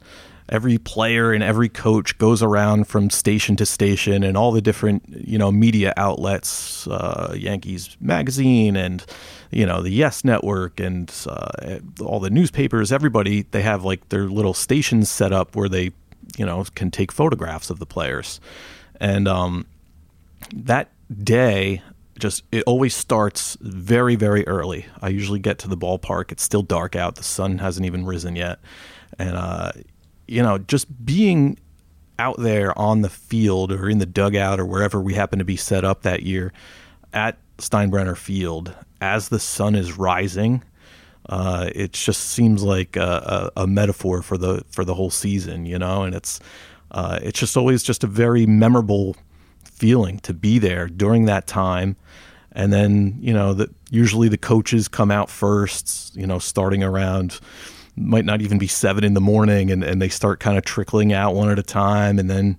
every 0.50 0.78
player 0.78 1.34
and 1.34 1.44
every 1.44 1.70
coach 1.70 2.18
goes 2.18 2.44
around 2.44 2.88
from 2.88 3.10
station 3.10 3.56
to 3.56 3.66
station 3.66 4.24
and 4.24 4.38
all 4.38 4.52
the 4.52 4.62
different 4.62 5.04
you 5.10 5.38
know 5.38 5.52
media 5.52 5.94
outlets 5.98 6.88
uh, 6.88 7.34
yankees 7.36 7.98
magazine 8.00 8.76
and 8.76 9.06
you 9.50 9.66
know 9.66 9.82
the 9.82 9.90
yes 9.90 10.24
network 10.24 10.80
and 10.80 11.12
uh, 11.28 11.80
all 12.02 12.20
the 12.20 12.30
newspapers 12.30 12.92
everybody 12.92 13.42
they 13.52 13.62
have 13.62 13.84
like 13.84 14.08
their 14.10 14.28
little 14.28 14.54
stations 14.54 15.10
set 15.10 15.34
up 15.34 15.56
where 15.56 15.70
they 15.70 15.92
you 16.38 16.46
know 16.46 16.64
can 16.76 16.92
take 16.92 17.12
photographs 17.12 17.70
of 17.70 17.80
the 17.80 17.86
players 17.86 18.40
and 19.00 19.28
um, 19.28 19.66
that 20.54 20.92
day 21.24 21.82
just 22.20 22.44
it 22.52 22.64
always 22.66 22.96
starts 22.96 23.58
very 23.62 24.16
very 24.16 24.48
early. 24.48 24.86
I 25.02 25.10
usually 25.10 25.40
get 25.40 25.60
to 25.60 25.68
the 25.68 25.78
ballpark. 25.78 26.32
It's 26.32 26.44
still 26.44 26.64
dark 26.64 26.96
out. 26.96 27.16
The 27.16 27.24
sun 27.24 27.58
hasn't 27.58 27.86
even 27.86 28.06
risen 28.06 28.36
yet. 28.36 28.60
And 29.20 29.36
uh, 29.36 29.72
you 30.28 30.42
know, 30.42 30.58
just 30.58 31.06
being 31.06 31.60
out 32.18 32.40
there 32.40 32.78
on 32.78 33.02
the 33.02 33.10
field 33.10 33.72
or 33.72 33.90
in 33.90 33.98
the 33.98 34.06
dugout 34.06 34.60
or 34.60 34.66
wherever 34.66 35.02
we 35.02 35.14
happen 35.14 35.40
to 35.40 35.46
be 35.46 35.58
set 35.58 35.84
up 35.84 36.04
that 36.04 36.24
year 36.24 36.54
at 37.14 37.38
Steinbrenner 37.58 38.18
Field 38.18 38.74
as 39.02 39.30
the 39.30 39.40
sun 39.40 39.76
is 39.76 39.98
rising. 39.98 40.64
Uh, 41.28 41.70
it 41.74 41.94
just 41.94 42.30
seems 42.30 42.64
like 42.64 42.96
a, 42.96 43.52
a, 43.56 43.64
a, 43.64 43.68
metaphor 43.68 44.22
for 44.22 44.38
the 44.38 44.64
for 44.70 44.86
the 44.86 44.94
whole 44.94 45.10
season, 45.10 45.66
you 45.66 45.80
know, 45.80 46.04
and 46.04 46.14
it's 46.14 46.40
uh, 46.92 47.20
it's 47.24 47.40
just 47.40 47.58
always 47.58 47.82
just 47.82 48.04
a 48.04 48.08
very 48.08 48.46
memorable 48.46 49.16
feeling 49.76 50.20
to 50.20 50.34
be 50.34 50.60
there 50.60 50.88
during 50.88 51.26
that 51.26 51.48
time. 51.48 51.96
And 52.52 52.72
then 52.72 53.18
you 53.20 53.34
know 53.34 53.54
that 53.54 53.70
usually 53.90 54.30
the 54.30 54.38
coaches 54.38 54.88
come 54.88 55.12
out 55.12 55.30
first, 55.30 56.16
you 56.16 56.26
know, 56.26 56.40
starting 56.40 56.84
around 56.84 57.40
might 57.98 58.26
not 58.26 58.42
even 58.42 58.58
be 58.58 58.68
seven 58.68 59.04
in 59.04 59.14
the 59.14 59.22
morning 59.22 59.72
and, 59.72 59.84
and 59.84 60.02
they 60.02 60.10
start 60.10 60.40
kind 60.40 60.58
of 60.58 60.66
trickling 60.66 61.14
out 61.14 61.34
one 61.34 61.50
at 61.50 61.58
a 61.58 61.64
time 61.64 62.20
and 62.20 62.30
then 62.30 62.58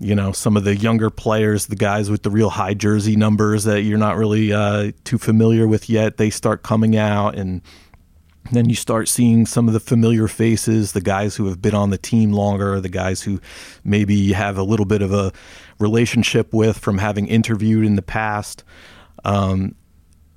you 0.00 0.14
know 0.14 0.32
some 0.32 0.56
of 0.56 0.64
the 0.64 0.76
younger 0.76 1.10
players 1.10 1.66
the 1.66 1.76
guys 1.76 2.08
with 2.08 2.22
the 2.22 2.30
real 2.30 2.50
high 2.50 2.74
jersey 2.74 3.16
numbers 3.16 3.64
that 3.64 3.82
you're 3.82 3.98
not 3.98 4.16
really 4.16 4.52
uh, 4.52 4.92
too 5.04 5.18
familiar 5.18 5.66
with 5.66 5.90
yet 5.90 6.16
they 6.16 6.30
start 6.30 6.62
coming 6.62 6.96
out 6.96 7.34
and 7.36 7.60
then 8.52 8.68
you 8.68 8.74
start 8.74 9.08
seeing 9.08 9.46
some 9.46 9.68
of 9.68 9.74
the 9.74 9.80
familiar 9.80 10.26
faces, 10.26 10.92
the 10.92 11.00
guys 11.00 11.36
who 11.36 11.46
have 11.46 11.60
been 11.60 11.74
on 11.74 11.90
the 11.90 11.98
team 11.98 12.32
longer, 12.32 12.80
the 12.80 12.88
guys 12.88 13.22
who 13.22 13.40
maybe 13.84 14.32
have 14.32 14.58
a 14.58 14.62
little 14.62 14.86
bit 14.86 15.02
of 15.02 15.12
a 15.12 15.32
relationship 15.78 16.52
with 16.52 16.78
from 16.78 16.98
having 16.98 17.26
interviewed 17.26 17.84
in 17.84 17.96
the 17.96 18.02
past. 18.02 18.64
Um, 19.24 19.74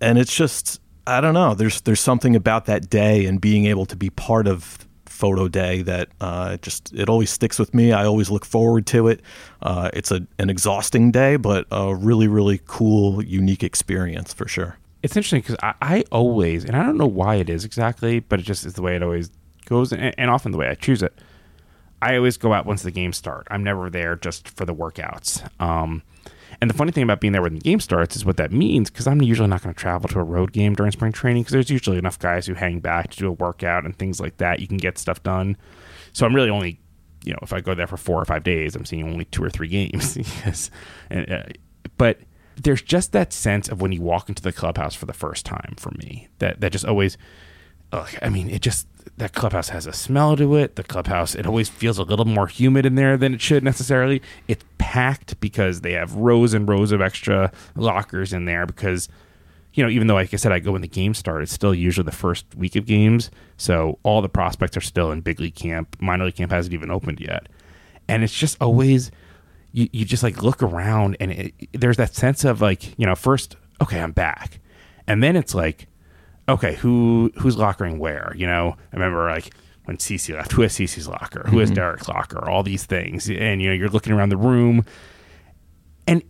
and 0.02 0.18
it's 0.18 0.36
just 0.36 0.80
I 1.06 1.20
don't 1.22 1.34
know. 1.34 1.54
There's 1.54 1.82
there's 1.82 2.00
something 2.00 2.36
about 2.36 2.66
that 2.66 2.90
day 2.90 3.26
and 3.26 3.42
being 3.42 3.66
able 3.66 3.86
to 3.88 3.96
be 3.96 4.10
part 4.10 4.48
of 4.48 4.78
photo 5.06 5.48
day 5.48 5.82
that 5.84 6.10
uh, 6.22 6.58
just 6.58 6.94
it 6.94 7.10
always 7.10 7.30
sticks 7.30 7.60
with 7.60 7.74
me. 7.74 7.92
I 7.92 8.06
always 8.06 8.30
look 8.30 8.46
forward 8.46 8.86
to 8.88 9.08
it. 9.08 9.22
Uh, 9.62 9.90
it's 9.94 10.12
a 10.12 10.26
an 10.40 10.50
exhausting 10.50 11.12
day, 11.12 11.36
but 11.36 11.66
a 11.72 11.96
really 11.96 12.28
really 12.28 12.62
cool, 12.66 13.24
unique 13.24 13.64
experience 13.64 14.34
for 14.34 14.48
sure. 14.48 14.78
It's 15.04 15.18
interesting 15.18 15.42
because 15.42 15.58
I, 15.62 15.74
I, 15.82 16.04
always, 16.12 16.64
and 16.64 16.76
I 16.76 16.84
don't 16.84 16.98
know 16.98 17.06
why 17.06 17.36
it 17.36 17.50
is 17.50 17.66
exactly, 17.66 18.20
but 18.22 18.40
it 18.40 18.44
just 18.44 18.66
is 18.66 18.74
the 18.74 18.82
way 18.82 18.96
it 18.96 19.04
always 19.04 19.30
goes, 19.66 19.92
and, 19.92 20.16
and 20.18 20.30
often 20.30 20.52
the 20.52 20.58
way 20.58 20.70
I 20.70 20.76
choose 20.76 21.04
it. 21.04 21.14
I 22.02 22.16
always 22.16 22.38
go 22.38 22.54
out 22.54 22.66
once 22.66 22.84
the 22.84 22.92
games 22.92 23.18
start. 23.18 23.48
I'm 23.52 23.64
never 23.64 23.90
there 23.90 24.16
just 24.16 24.50
for 24.50 24.66
the 24.66 24.74
workouts. 24.74 25.48
Um, 25.62 26.04
and 26.62 26.70
the 26.70 26.74
funny 26.74 26.92
thing 26.92 27.04
about 27.04 27.20
being 27.20 27.34
there 27.34 27.42
when 27.42 27.56
the 27.56 27.60
game 27.60 27.80
starts 27.80 28.16
is 28.16 28.26
what 28.26 28.38
that 28.38 28.52
means 28.52 28.90
because 28.90 29.08
I'm 29.08 29.22
usually 29.22 29.48
not 29.48 29.64
going 29.64 29.74
to 29.74 29.80
travel 29.80 30.08
to 30.10 30.20
a 30.20 30.24
road 30.24 30.54
game 30.54 30.76
during 30.76 30.92
spring 30.92 31.12
training 31.12 31.44
because 31.44 31.54
there's 31.54 31.70
usually 31.70 31.98
enough 31.98 32.20
guys 32.20 32.46
who 32.46 32.54
hang 32.54 32.80
back 32.80 33.10
to 33.12 33.18
do 33.18 33.28
a 33.28 33.32
workout 33.32 33.86
and 33.86 33.98
things 33.98 34.20
like 34.20 34.38
that. 34.38 34.60
You 34.60 34.68
can 34.68 34.78
get 34.78 34.98
stuff 34.98 35.22
done. 35.24 35.58
So 36.14 36.26
I'm 36.26 36.36
really 36.36 36.50
only, 36.50 36.80
you 37.24 37.34
know, 37.34 37.40
if 37.42 37.54
I 37.54 37.62
go 37.62 37.74
there 37.74 37.88
for 37.88 37.98
four 37.98 38.22
or 38.22 38.26
five 38.26 38.44
days, 38.44 38.76
I'm 38.76 38.86
seeing 38.86 39.04
only 39.04 39.26
two 39.26 39.44
or 39.44 39.50
three 39.50 39.68
games. 39.68 40.16
yes. 40.46 40.70
And, 41.10 41.32
uh, 41.32 41.44
but 41.98 42.20
there's 42.56 42.82
just 42.82 43.12
that 43.12 43.34
sense 43.34 43.70
of 43.70 43.82
when 43.82 43.92
you 43.92 44.02
walk 44.02 44.30
into 44.30 44.42
the 44.42 44.52
clubhouse 44.52 44.96
for 44.96 45.06
the 45.06 45.14
first 45.14 45.46
time 45.46 45.76
for 45.78 45.92
me 45.98 46.28
that, 46.40 46.62
that 46.62 46.72
just 46.72 46.86
always, 46.86 47.18
ugh, 47.92 48.10
I 48.22 48.30
mean, 48.30 48.50
it 48.50 48.62
just, 48.62 48.88
that 49.18 49.34
clubhouse 49.34 49.70
has 49.70 49.86
a 49.86 49.94
smell 49.94 50.36
to 50.38 50.56
it. 50.56 50.76
The 50.76 50.84
clubhouse, 50.84 51.36
it 51.36 51.46
always 51.46 51.70
feels 51.70 52.00
a 52.00 52.04
little 52.04 52.26
more 52.26 52.48
humid 52.48 52.86
in 52.86 52.96
there 52.96 53.18
than 53.18 53.34
it 53.34 53.42
should 53.42 53.64
necessarily. 53.64 54.22
It's 54.48 54.64
packed 54.78 55.40
because 55.40 55.82
they 55.82 55.94
have 55.94 56.16
rows 56.16 56.54
and 56.54 56.68
rows 56.68 56.92
of 56.92 57.02
extra 57.02 57.52
lockers 57.76 58.34
in 58.34 58.46
there 58.46 58.66
because, 58.66 59.10
you 59.74 59.84
know, 59.84 59.90
even 59.90 60.08
though, 60.08 60.16
like 60.16 60.34
I 60.34 60.38
said, 60.38 60.52
I 60.52 60.60
go 60.60 60.72
when 60.72 60.82
the 60.82 60.88
games 60.88 61.18
start, 61.18 61.44
it's 61.44 61.52
still 61.52 61.74
usually 61.74 62.06
the 62.06 62.12
first 62.12 62.46
week 62.56 62.76
of 62.76 62.86
games. 62.86 63.30
So 63.58 64.00
all 64.04 64.22
the 64.22 64.30
prospects 64.30 64.78
are 64.78 64.82
still 64.82 65.12
in 65.12 65.22
big 65.22 65.40
league 65.40 65.56
camp. 65.56 65.96
Minor 66.00 66.26
league 66.26 66.36
camp 66.36 66.52
hasn't 66.52 66.74
even 66.74 66.92
opened 66.92 67.20
yet. 67.20 67.50
And 68.08 68.24
it's 68.24 68.38
just 68.38 68.58
always, 68.62 69.12
you, 69.74 69.90
you 69.92 70.06
just 70.06 70.24
like 70.24 70.42
look 70.42 70.64
around 70.64 71.18
and 71.20 71.32
it, 71.32 71.54
there's 71.74 71.98
that 71.98 72.16
sense 72.16 72.46
of 72.46 72.62
like, 72.62 72.98
you 72.98 73.06
know, 73.06 73.16
first, 73.16 73.58
okay, 73.82 74.00
I'm 74.00 74.12
back. 74.12 74.60
And 75.08 75.22
then 75.22 75.36
it's 75.36 75.54
like, 75.54 75.88
okay, 76.48 76.76
who 76.76 77.32
who's 77.38 77.58
lockering 77.58 78.00
where? 78.00 78.34
You 78.36 78.48
know, 78.48 78.76
I 78.94 78.96
remember 78.96 79.30
like 79.30 79.54
when 79.86 79.98
CC 79.98 80.34
left, 80.36 80.54
who 80.54 80.62
has 80.62 80.74
CC's 80.74 81.08
locker? 81.08 81.44
Who 81.48 81.60
has 81.60 81.70
mm-hmm. 81.70 81.76
Derek's 81.76 82.08
locker? 82.08 82.50
All 82.50 82.64
these 82.64 82.86
things, 82.86 83.30
and 83.30 83.62
you 83.62 83.70
know, 83.70 83.74
you're 83.74 83.90
looking 83.90 84.14
around 84.14 84.30
the 84.30 84.38
room, 84.38 84.86
and 86.08 86.24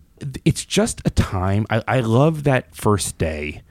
it's 0.44 0.66
just 0.66 1.02
a 1.06 1.10
time. 1.10 1.66
I, 1.70 1.84
I 1.88 2.00
love 2.00 2.44
that 2.44 2.76
first 2.76 3.18
day 3.18 3.62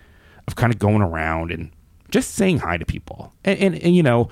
of 0.46 0.54
kind 0.54 0.72
of 0.72 0.78
going 0.78 1.02
around 1.02 1.50
and 1.50 1.70
just 2.11 2.35
saying 2.35 2.58
hi 2.58 2.76
to 2.76 2.85
people, 2.85 3.32
and, 3.44 3.58
and, 3.58 3.74
and 3.76 3.96
you 3.96 4.02
know, 4.02 4.28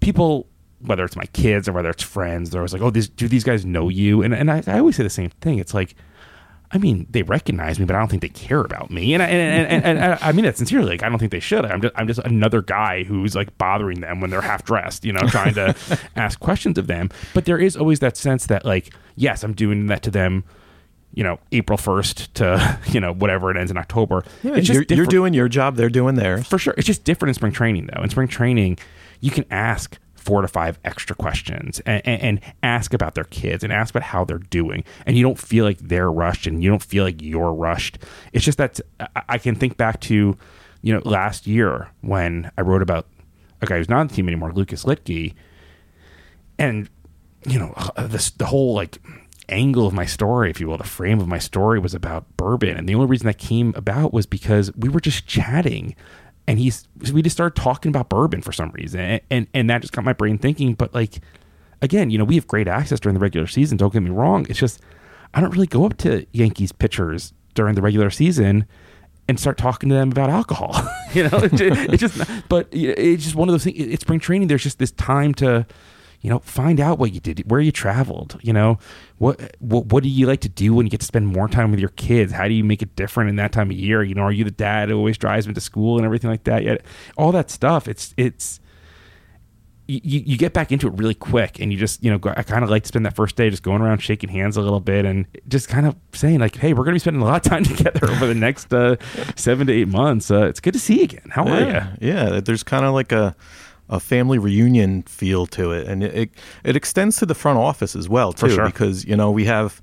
people. 0.00 0.48
Whether 0.84 1.04
it's 1.04 1.16
my 1.16 1.26
kids 1.26 1.68
or 1.68 1.72
whether 1.72 1.90
it's 1.90 2.02
friends, 2.02 2.50
they're 2.50 2.60
always 2.60 2.72
like, 2.72 2.82
"Oh, 2.82 2.90
these, 2.90 3.08
do 3.08 3.28
these 3.28 3.44
guys 3.44 3.64
know 3.64 3.88
you?" 3.88 4.22
And 4.22 4.34
and 4.34 4.50
I, 4.50 4.62
I 4.66 4.78
always 4.78 4.96
say 4.96 5.02
the 5.02 5.10
same 5.10 5.30
thing. 5.40 5.58
It's 5.58 5.74
like, 5.74 5.94
I 6.74 6.78
mean, 6.78 7.06
they 7.10 7.22
recognize 7.22 7.78
me, 7.78 7.84
but 7.84 7.94
I 7.94 7.98
don't 7.98 8.08
think 8.08 8.22
they 8.22 8.30
care 8.30 8.60
about 8.60 8.90
me. 8.90 9.12
And 9.12 9.22
I, 9.22 9.26
and, 9.26 9.66
and, 9.68 9.84
and, 9.84 9.98
and 9.98 10.18
I 10.22 10.32
mean 10.32 10.46
that 10.46 10.56
sincerely. 10.56 10.92
Like, 10.92 11.02
I 11.02 11.10
don't 11.10 11.18
think 11.18 11.30
they 11.30 11.40
should. 11.40 11.66
I'm 11.66 11.82
just, 11.82 11.94
I'm 11.98 12.06
just 12.06 12.20
another 12.20 12.62
guy 12.62 13.04
who's 13.04 13.34
like 13.34 13.56
bothering 13.58 14.00
them 14.00 14.20
when 14.20 14.30
they're 14.30 14.40
half 14.40 14.64
dressed, 14.64 15.04
you 15.04 15.12
know, 15.12 15.20
trying 15.28 15.52
to 15.54 15.76
ask 16.16 16.40
questions 16.40 16.78
of 16.78 16.86
them. 16.86 17.10
But 17.34 17.44
there 17.44 17.58
is 17.58 17.76
always 17.76 18.00
that 18.00 18.16
sense 18.16 18.46
that, 18.46 18.64
like, 18.64 18.90
yes, 19.16 19.44
I'm 19.44 19.52
doing 19.52 19.86
that 19.88 20.02
to 20.04 20.10
them, 20.10 20.44
you 21.12 21.22
know, 21.22 21.38
April 21.52 21.76
1st 21.76 22.32
to, 22.34 22.78
you 22.90 23.00
know, 23.00 23.12
whatever 23.12 23.50
it 23.50 23.58
ends 23.58 23.70
in 23.70 23.76
October. 23.76 24.24
Yeah, 24.42 24.54
it's 24.54 24.66
just 24.66 24.88
you're, 24.90 24.96
you're 24.96 25.06
doing 25.06 25.34
your 25.34 25.48
job, 25.48 25.76
they're 25.76 25.90
doing 25.90 26.14
theirs. 26.14 26.46
For 26.46 26.56
sure. 26.56 26.74
It's 26.78 26.86
just 26.86 27.04
different 27.04 27.30
in 27.30 27.34
spring 27.34 27.52
training, 27.52 27.90
though. 27.92 28.02
In 28.02 28.08
spring 28.08 28.28
training, 28.28 28.78
you 29.20 29.30
can 29.30 29.44
ask 29.50 29.98
four 30.22 30.40
to 30.40 30.48
five 30.48 30.78
extra 30.84 31.16
questions 31.16 31.80
and, 31.80 32.00
and, 32.04 32.22
and, 32.22 32.40
ask 32.62 32.94
about 32.94 33.14
their 33.14 33.24
kids 33.24 33.64
and 33.64 33.72
ask 33.72 33.92
about 33.92 34.04
how 34.04 34.24
they're 34.24 34.38
doing. 34.38 34.84
And 35.04 35.16
you 35.16 35.22
don't 35.22 35.38
feel 35.38 35.64
like 35.64 35.78
they're 35.78 36.10
rushed 36.10 36.46
and 36.46 36.62
you 36.62 36.70
don't 36.70 36.82
feel 36.82 37.04
like 37.04 37.20
you're 37.20 37.52
rushed. 37.52 37.98
It's 38.32 38.44
just 38.44 38.58
that 38.58 38.80
I 39.28 39.38
can 39.38 39.56
think 39.56 39.76
back 39.76 40.00
to, 40.02 40.36
you 40.82 40.94
know, 40.94 41.02
last 41.04 41.46
year 41.46 41.90
when 42.02 42.50
I 42.56 42.62
wrote 42.62 42.82
about 42.82 43.08
a 43.60 43.66
guy 43.66 43.78
who's 43.78 43.88
not 43.88 44.00
on 44.00 44.06
the 44.08 44.14
team 44.14 44.28
anymore, 44.28 44.52
Lucas 44.52 44.84
Luetge. 44.84 45.34
And, 46.58 46.88
you 47.44 47.58
know, 47.58 47.72
uh, 47.76 48.06
this, 48.06 48.30
the 48.30 48.46
whole 48.46 48.74
like 48.74 48.98
angle 49.48 49.86
of 49.86 49.92
my 49.92 50.06
story, 50.06 50.50
if 50.50 50.60
you 50.60 50.68
will, 50.68 50.78
the 50.78 50.84
frame 50.84 51.20
of 51.20 51.26
my 51.26 51.38
story 51.38 51.78
was 51.78 51.94
about 51.94 52.36
bourbon. 52.36 52.76
And 52.76 52.88
the 52.88 52.94
only 52.94 53.06
reason 53.06 53.26
that 53.26 53.38
came 53.38 53.72
about 53.76 54.12
was 54.12 54.26
because 54.26 54.72
we 54.76 54.88
were 54.88 55.00
just 55.00 55.26
chatting 55.26 55.96
and 56.46 56.58
he's 56.58 56.88
we 57.12 57.22
just 57.22 57.36
started 57.36 57.60
talking 57.60 57.90
about 57.90 58.08
bourbon 58.08 58.42
for 58.42 58.52
some 58.52 58.70
reason 58.70 59.00
and, 59.00 59.20
and 59.30 59.46
and 59.54 59.70
that 59.70 59.80
just 59.80 59.92
got 59.92 60.04
my 60.04 60.12
brain 60.12 60.38
thinking 60.38 60.74
but 60.74 60.92
like 60.94 61.20
again 61.80 62.10
you 62.10 62.18
know 62.18 62.24
we 62.24 62.34
have 62.34 62.46
great 62.46 62.68
access 62.68 63.00
during 63.00 63.14
the 63.14 63.20
regular 63.20 63.46
season 63.46 63.76
don't 63.76 63.92
get 63.92 64.02
me 64.02 64.10
wrong. 64.10 64.46
It's 64.48 64.58
just 64.58 64.80
i 65.34 65.40
don't 65.40 65.50
really 65.50 65.66
go 65.66 65.84
up 65.86 65.96
to 65.98 66.26
yankees 66.32 66.72
pitchers 66.72 67.32
during 67.54 67.74
the 67.74 67.82
regular 67.82 68.10
season 68.10 68.66
and 69.28 69.38
start 69.38 69.56
talking 69.56 69.88
to 69.88 69.94
them 69.94 70.10
about 70.10 70.30
alcohol. 70.30 70.74
You 71.12 71.24
know 71.24 71.40
it's 71.42 71.60
it's 71.60 72.00
just 72.00 72.48
but 72.48 72.68
it's 72.72 73.22
just 73.22 73.34
one 73.34 73.46
of 73.46 73.52
those 73.52 73.64
things 73.64 73.76
it's 73.78 74.00
spring 74.00 74.18
training. 74.18 74.48
There's 74.48 74.62
just 74.62 74.78
this 74.78 74.92
time 74.92 75.34
to 75.34 75.66
you 76.22 76.30
know, 76.30 76.38
find 76.38 76.80
out 76.80 76.98
what 76.98 77.12
you 77.12 77.20
did, 77.20 77.50
where 77.50 77.60
you 77.60 77.72
traveled, 77.72 78.38
you 78.42 78.52
know, 78.52 78.78
what, 79.18 79.56
what 79.58 79.86
what 79.86 80.02
do 80.04 80.08
you 80.08 80.26
like 80.26 80.40
to 80.40 80.48
do 80.48 80.72
when 80.72 80.86
you 80.86 80.90
get 80.90 81.00
to 81.00 81.06
spend 81.06 81.26
more 81.26 81.48
time 81.48 81.72
with 81.72 81.80
your 81.80 81.90
kids? 81.90 82.32
How 82.32 82.46
do 82.46 82.54
you 82.54 82.64
make 82.64 82.80
it 82.80 82.94
different 82.94 83.28
in 83.28 83.36
that 83.36 83.52
time 83.52 83.70
of 83.70 83.76
year? 83.76 84.02
You 84.04 84.14
know, 84.14 84.22
are 84.22 84.32
you 84.32 84.44
the 84.44 84.52
dad 84.52 84.88
who 84.88 84.96
always 84.96 85.18
drives 85.18 85.46
them 85.46 85.54
to 85.54 85.60
school 85.60 85.96
and 85.96 86.06
everything 86.06 86.30
like 86.30 86.44
that? 86.44 86.62
Yet 86.62 86.82
all 87.16 87.32
that 87.32 87.50
stuff, 87.50 87.88
it's 87.88 88.14
it's 88.16 88.60
you, 89.88 90.22
you 90.24 90.38
get 90.38 90.52
back 90.52 90.70
into 90.70 90.86
it 90.86 90.94
really 90.94 91.14
quick 91.14 91.60
and 91.60 91.72
you 91.72 91.78
just 91.78 92.02
you 92.04 92.10
know 92.10 92.18
i 92.36 92.42
kind 92.42 92.62
of 92.62 92.70
like 92.70 92.84
to 92.84 92.88
spend 92.88 93.04
that 93.04 93.16
first 93.16 93.34
day 93.34 93.50
just 93.50 93.64
going 93.64 93.82
around 93.82 93.98
shaking 93.98 94.30
hands 94.30 94.56
a 94.56 94.62
little 94.62 94.80
bit 94.80 95.04
and 95.04 95.26
just 95.48 95.68
kind 95.68 95.86
of 95.86 95.96
saying 96.12 96.38
like 96.38 96.56
hey 96.56 96.72
we're 96.72 96.84
going 96.84 96.92
to 96.92 96.94
be 96.94 97.00
spending 97.00 97.20
a 97.20 97.24
lot 97.24 97.44
of 97.44 97.50
time 97.50 97.64
together 97.76 98.08
over 98.08 98.26
the 98.26 98.34
next 98.34 98.72
uh, 98.72 98.96
seven 99.34 99.66
to 99.66 99.72
eight 99.72 99.88
months 99.88 100.30
uh, 100.30 100.46
it's 100.46 100.60
good 100.60 100.72
to 100.72 100.78
see 100.78 100.98
you 100.98 101.04
again 101.04 101.28
how 101.30 101.44
yeah, 101.46 101.52
are 101.52 101.98
you 102.00 102.08
yeah 102.08 102.40
there's 102.40 102.62
kind 102.62 102.86
of 102.86 102.94
like 102.94 103.10
a 103.10 103.34
a 103.92 104.00
family 104.00 104.38
reunion 104.38 105.02
feel 105.02 105.46
to 105.46 105.70
it, 105.70 105.86
and 105.86 106.02
it, 106.02 106.14
it, 106.14 106.30
it 106.64 106.76
extends 106.76 107.18
to 107.18 107.26
the 107.26 107.34
front 107.34 107.58
office 107.58 107.94
as 107.94 108.08
well 108.08 108.32
too, 108.32 108.48
sure. 108.48 108.64
because 108.64 109.04
you 109.04 109.14
know 109.14 109.30
we 109.30 109.44
have, 109.44 109.82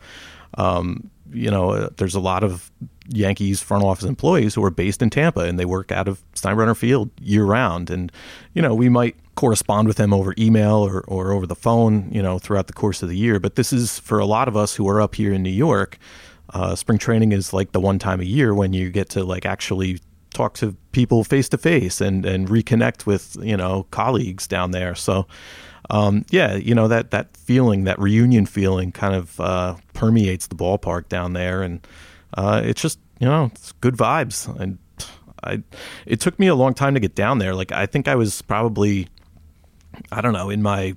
um, 0.57 1.09
you 1.31 1.51
know, 1.51 1.71
uh, 1.71 1.89
there's 1.97 2.15
a 2.15 2.19
lot 2.19 2.43
of 2.43 2.71
Yankees 3.07 3.61
front 3.61 3.83
office 3.83 4.05
employees 4.05 4.55
who 4.55 4.63
are 4.63 4.71
based 4.71 5.03
in 5.03 5.11
Tampa 5.11 5.41
and 5.41 5.59
they 5.59 5.65
work 5.65 5.91
out 5.91 6.07
of 6.07 6.23
Steinbrenner 6.33 6.75
Field 6.75 7.11
year 7.21 7.45
round, 7.45 7.91
and 7.91 8.11
you 8.55 8.63
know 8.63 8.73
we 8.73 8.89
might 8.89 9.15
correspond 9.35 9.87
with 9.87 9.97
them 9.97 10.11
over 10.11 10.33
email 10.37 10.77
or, 10.77 11.01
or 11.01 11.31
over 11.31 11.45
the 11.45 11.55
phone, 11.55 12.09
you 12.11 12.21
know, 12.21 12.39
throughout 12.39 12.67
the 12.67 12.73
course 12.73 13.01
of 13.01 13.07
the 13.07 13.15
year. 13.15 13.39
But 13.39 13.55
this 13.55 13.71
is 13.71 13.99
for 13.99 14.19
a 14.19 14.25
lot 14.25 14.49
of 14.49 14.57
us 14.57 14.75
who 14.75 14.89
are 14.89 14.99
up 14.99 15.15
here 15.15 15.31
in 15.31 15.43
New 15.43 15.49
York. 15.49 15.97
Uh, 16.51 16.75
spring 16.75 16.97
training 16.97 17.31
is 17.31 17.53
like 17.53 17.71
the 17.71 17.79
one 17.79 17.99
time 17.99 18.19
a 18.19 18.25
year 18.25 18.55
when 18.55 18.73
you 18.73 18.89
get 18.89 19.07
to 19.07 19.23
like 19.23 19.45
actually 19.45 19.99
talk 20.33 20.53
to 20.55 20.75
people 20.91 21.23
face 21.23 21.49
to 21.49 21.57
face 21.57 22.01
and 22.01 22.25
and 22.25 22.47
reconnect 22.47 23.05
with 23.05 23.37
you 23.41 23.57
know 23.57 23.85
colleagues 23.91 24.47
down 24.47 24.71
there. 24.71 24.95
So. 24.95 25.27
Um, 25.91 26.23
yeah, 26.29 26.53
you 26.53 26.75
know 26.75 26.87
that 26.87 27.09
that 27.09 27.35
feeling, 27.35 27.85
that 27.85 27.97
reunion 27.97 28.45
feeling, 28.45 28.91
kind 28.91 29.15
of 29.15 29.39
uh, 29.39 29.75
permeates 29.95 30.45
the 30.45 30.55
ballpark 30.55 31.09
down 31.09 31.33
there, 31.33 31.63
and 31.63 31.79
uh, 32.37 32.61
it's 32.63 32.79
just 32.79 32.99
you 33.19 33.25
know 33.25 33.45
it's 33.45 33.71
good 33.71 33.97
vibes. 33.97 34.47
And 34.59 34.77
I, 35.43 35.63
it 36.05 36.19
took 36.19 36.37
me 36.37 36.45
a 36.45 36.53
long 36.53 36.75
time 36.75 36.93
to 36.93 36.99
get 36.99 37.15
down 37.15 37.39
there. 37.39 37.55
Like 37.55 37.71
I 37.71 37.85
think 37.85 38.07
I 38.07 38.15
was 38.15 38.41
probably, 38.43 39.07
I 40.11 40.21
don't 40.21 40.33
know, 40.33 40.51
in 40.51 40.61
my 40.61 40.95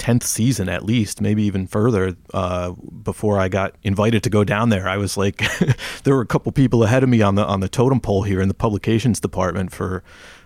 tenth 0.00 0.24
season 0.24 0.70
at 0.70 0.82
least, 0.82 1.20
maybe 1.20 1.42
even 1.42 1.66
further, 1.66 2.16
uh, 2.32 2.70
before 2.70 3.38
I 3.38 3.48
got 3.48 3.74
invited 3.82 4.22
to 4.22 4.30
go 4.30 4.44
down 4.44 4.70
there. 4.70 4.88
I 4.88 4.96
was 4.96 5.18
like, 5.18 5.44
there 6.04 6.14
were 6.14 6.22
a 6.22 6.26
couple 6.26 6.50
people 6.52 6.82
ahead 6.82 7.02
of 7.02 7.10
me 7.10 7.20
on 7.20 7.34
the 7.34 7.44
on 7.44 7.60
the 7.60 7.68
totem 7.68 8.00
pole 8.00 8.22
here 8.22 8.40
in 8.40 8.48
the 8.48 8.54
publications 8.54 9.20
department 9.20 9.72
for 9.72 10.02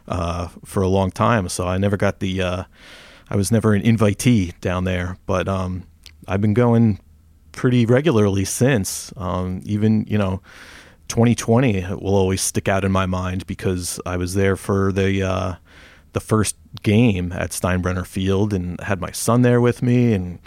uh, 0.08 0.48
for 0.64 0.82
a 0.82 0.88
long 0.88 1.12
time. 1.12 1.48
So 1.48 1.68
I 1.68 1.78
never 1.78 1.96
got 1.96 2.18
the, 2.18 2.42
uh, 2.42 2.64
I 3.30 3.36
was 3.36 3.52
never 3.52 3.74
an 3.74 3.82
invitee 3.82 4.58
down 4.60 4.82
there. 4.84 5.18
But 5.24 5.48
um, 5.48 5.84
I've 6.26 6.40
been 6.40 6.52
going 6.54 6.98
pretty 7.52 7.86
regularly 7.86 8.44
since. 8.44 9.12
Um, 9.16 9.62
even 9.64 10.04
you 10.08 10.18
know. 10.18 10.42
2020 11.08 11.82
will 12.00 12.14
always 12.14 12.40
stick 12.40 12.66
out 12.66 12.82
in 12.82 12.90
my 12.90 13.04
mind 13.04 13.46
because 13.46 14.00
I 14.06 14.16
was 14.16 14.32
there 14.32 14.56
for 14.56 14.90
the 14.90 15.22
uh, 15.22 15.54
the 16.14 16.20
first 16.20 16.56
game 16.82 17.32
at 17.32 17.50
Steinbrenner 17.50 18.06
Field 18.06 18.52
and 18.52 18.80
had 18.80 19.00
my 19.00 19.10
son 19.10 19.42
there 19.42 19.60
with 19.60 19.82
me 19.82 20.12
and 20.12 20.38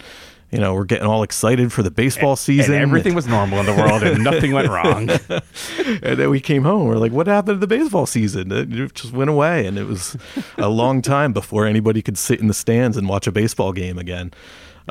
you 0.50 0.58
know, 0.58 0.72
we're 0.74 0.84
getting 0.84 1.06
all 1.06 1.22
excited 1.22 1.72
for 1.72 1.82
the 1.82 1.90
baseball 1.90 2.34
season. 2.34 2.74
And 2.74 2.82
everything 2.82 3.14
was 3.14 3.26
normal 3.26 3.60
in 3.60 3.66
the 3.66 3.74
world 3.74 4.02
and 4.02 4.24
nothing 4.24 4.52
went 4.52 4.68
wrong. 4.68 5.10
and 6.02 6.18
then 6.18 6.30
we 6.30 6.40
came 6.40 6.62
home. 6.62 6.86
We're 6.86 6.96
like, 6.96 7.12
what 7.12 7.26
happened 7.26 7.60
to 7.60 7.66
the 7.66 7.66
baseball 7.66 8.06
season? 8.06 8.50
It 8.50 8.94
just 8.94 9.12
went 9.12 9.28
away. 9.28 9.66
And 9.66 9.76
it 9.76 9.84
was 9.84 10.16
a 10.56 10.70
long 10.70 11.02
time 11.02 11.34
before 11.34 11.66
anybody 11.66 12.00
could 12.00 12.16
sit 12.16 12.40
in 12.40 12.46
the 12.46 12.54
stands 12.54 12.96
and 12.96 13.08
watch 13.08 13.26
a 13.26 13.32
baseball 13.32 13.72
game 13.72 13.98
again. 13.98 14.32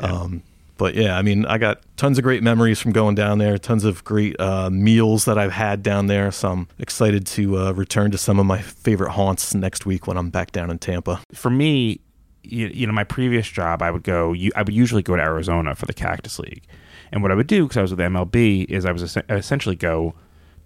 Yeah. 0.00 0.12
Um, 0.12 0.42
but 0.78 0.94
yeah, 0.94 1.18
I 1.18 1.22
mean, 1.22 1.44
I 1.44 1.58
got 1.58 1.82
tons 1.96 2.18
of 2.18 2.24
great 2.24 2.42
memories 2.42 2.78
from 2.78 2.92
going 2.92 3.16
down 3.16 3.38
there, 3.38 3.58
tons 3.58 3.84
of 3.84 4.04
great 4.04 4.38
uh, 4.40 4.70
meals 4.70 5.24
that 5.26 5.36
I've 5.36 5.52
had 5.52 5.82
down 5.82 6.06
there. 6.06 6.30
So 6.30 6.50
I'm 6.50 6.68
excited 6.78 7.26
to 7.26 7.58
uh, 7.58 7.72
return 7.72 8.12
to 8.12 8.18
some 8.18 8.38
of 8.38 8.46
my 8.46 8.62
favorite 8.62 9.10
haunts 9.10 9.54
next 9.54 9.84
week 9.84 10.06
when 10.06 10.16
I'm 10.16 10.30
back 10.30 10.52
down 10.52 10.70
in 10.70 10.78
Tampa. 10.78 11.20
For 11.34 11.50
me, 11.50 12.00
you, 12.44 12.68
you 12.68 12.86
know, 12.86 12.92
my 12.92 13.04
previous 13.04 13.48
job, 13.48 13.82
I 13.82 13.90
would 13.90 14.04
go, 14.04 14.32
you, 14.32 14.52
I 14.54 14.62
would 14.62 14.72
usually 14.72 15.02
go 15.02 15.16
to 15.16 15.22
Arizona 15.22 15.74
for 15.74 15.86
the 15.86 15.92
Cactus 15.92 16.38
League. 16.38 16.62
And 17.10 17.22
what 17.22 17.32
I 17.32 17.34
would 17.34 17.48
do, 17.48 17.64
because 17.64 17.76
I 17.76 17.82
was 17.82 17.90
with 17.90 18.00
MLB, 18.00 18.66
is 18.66 18.84
I 18.84 18.92
was 18.92 19.18
essentially 19.28 19.74
go 19.74 20.14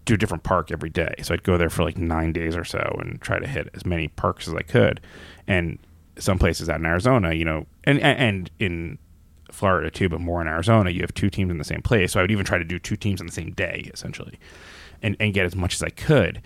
to 0.05 0.15
a 0.15 0.17
different 0.19 0.43
park 0.43 0.71
every 0.71 0.91
day. 0.91 1.15
So 1.23 1.33
I'd 1.33 1.43
go 1.43 1.57
there 1.57 1.71
for 1.71 1.85
like 1.85 1.97
nine 1.97 2.33
days 2.33 2.55
or 2.55 2.65
so 2.65 2.97
and 3.01 3.21
try 3.21 3.39
to 3.39 3.47
hit 3.47 3.71
as 3.73 3.87
many 3.87 4.09
parks 4.09 4.47
as 4.47 4.55
I 4.55 4.63
could. 4.63 5.01
And 5.47 5.79
some 6.19 6.39
places 6.39 6.69
out 6.69 6.81
in 6.81 6.87
Arizona, 6.87 7.33
you 7.33 7.45
know, 7.45 7.67
and 7.85 7.99
and 8.01 8.51
in 8.59 8.99
Florida 9.53 9.91
too, 9.91 10.09
but 10.09 10.21
more 10.21 10.41
in 10.41 10.49
Arizona, 10.49 10.91
you 10.91 11.01
have 11.01 11.15
two 11.15 11.31
teams 11.31 11.51
in 11.51 11.59
the 11.59 11.65
same 11.65 11.83
place. 11.83 12.13
So 12.13 12.21
I 12.21 12.23
would 12.23 12.31
even 12.31 12.45
try 12.45 12.59
to 12.59 12.65
do 12.65 12.79
two 12.79 12.97
teams 12.97 13.21
on 13.21 13.27
the 13.27 13.33
same 13.33 13.53
day, 13.53 13.91
essentially, 13.93 14.39
and 15.03 15.17
and 15.21 15.35
get 15.35 15.47
as 15.47 15.57
much 15.57 15.75
as 15.75 15.83
I 15.83 15.91
could. 15.91 16.43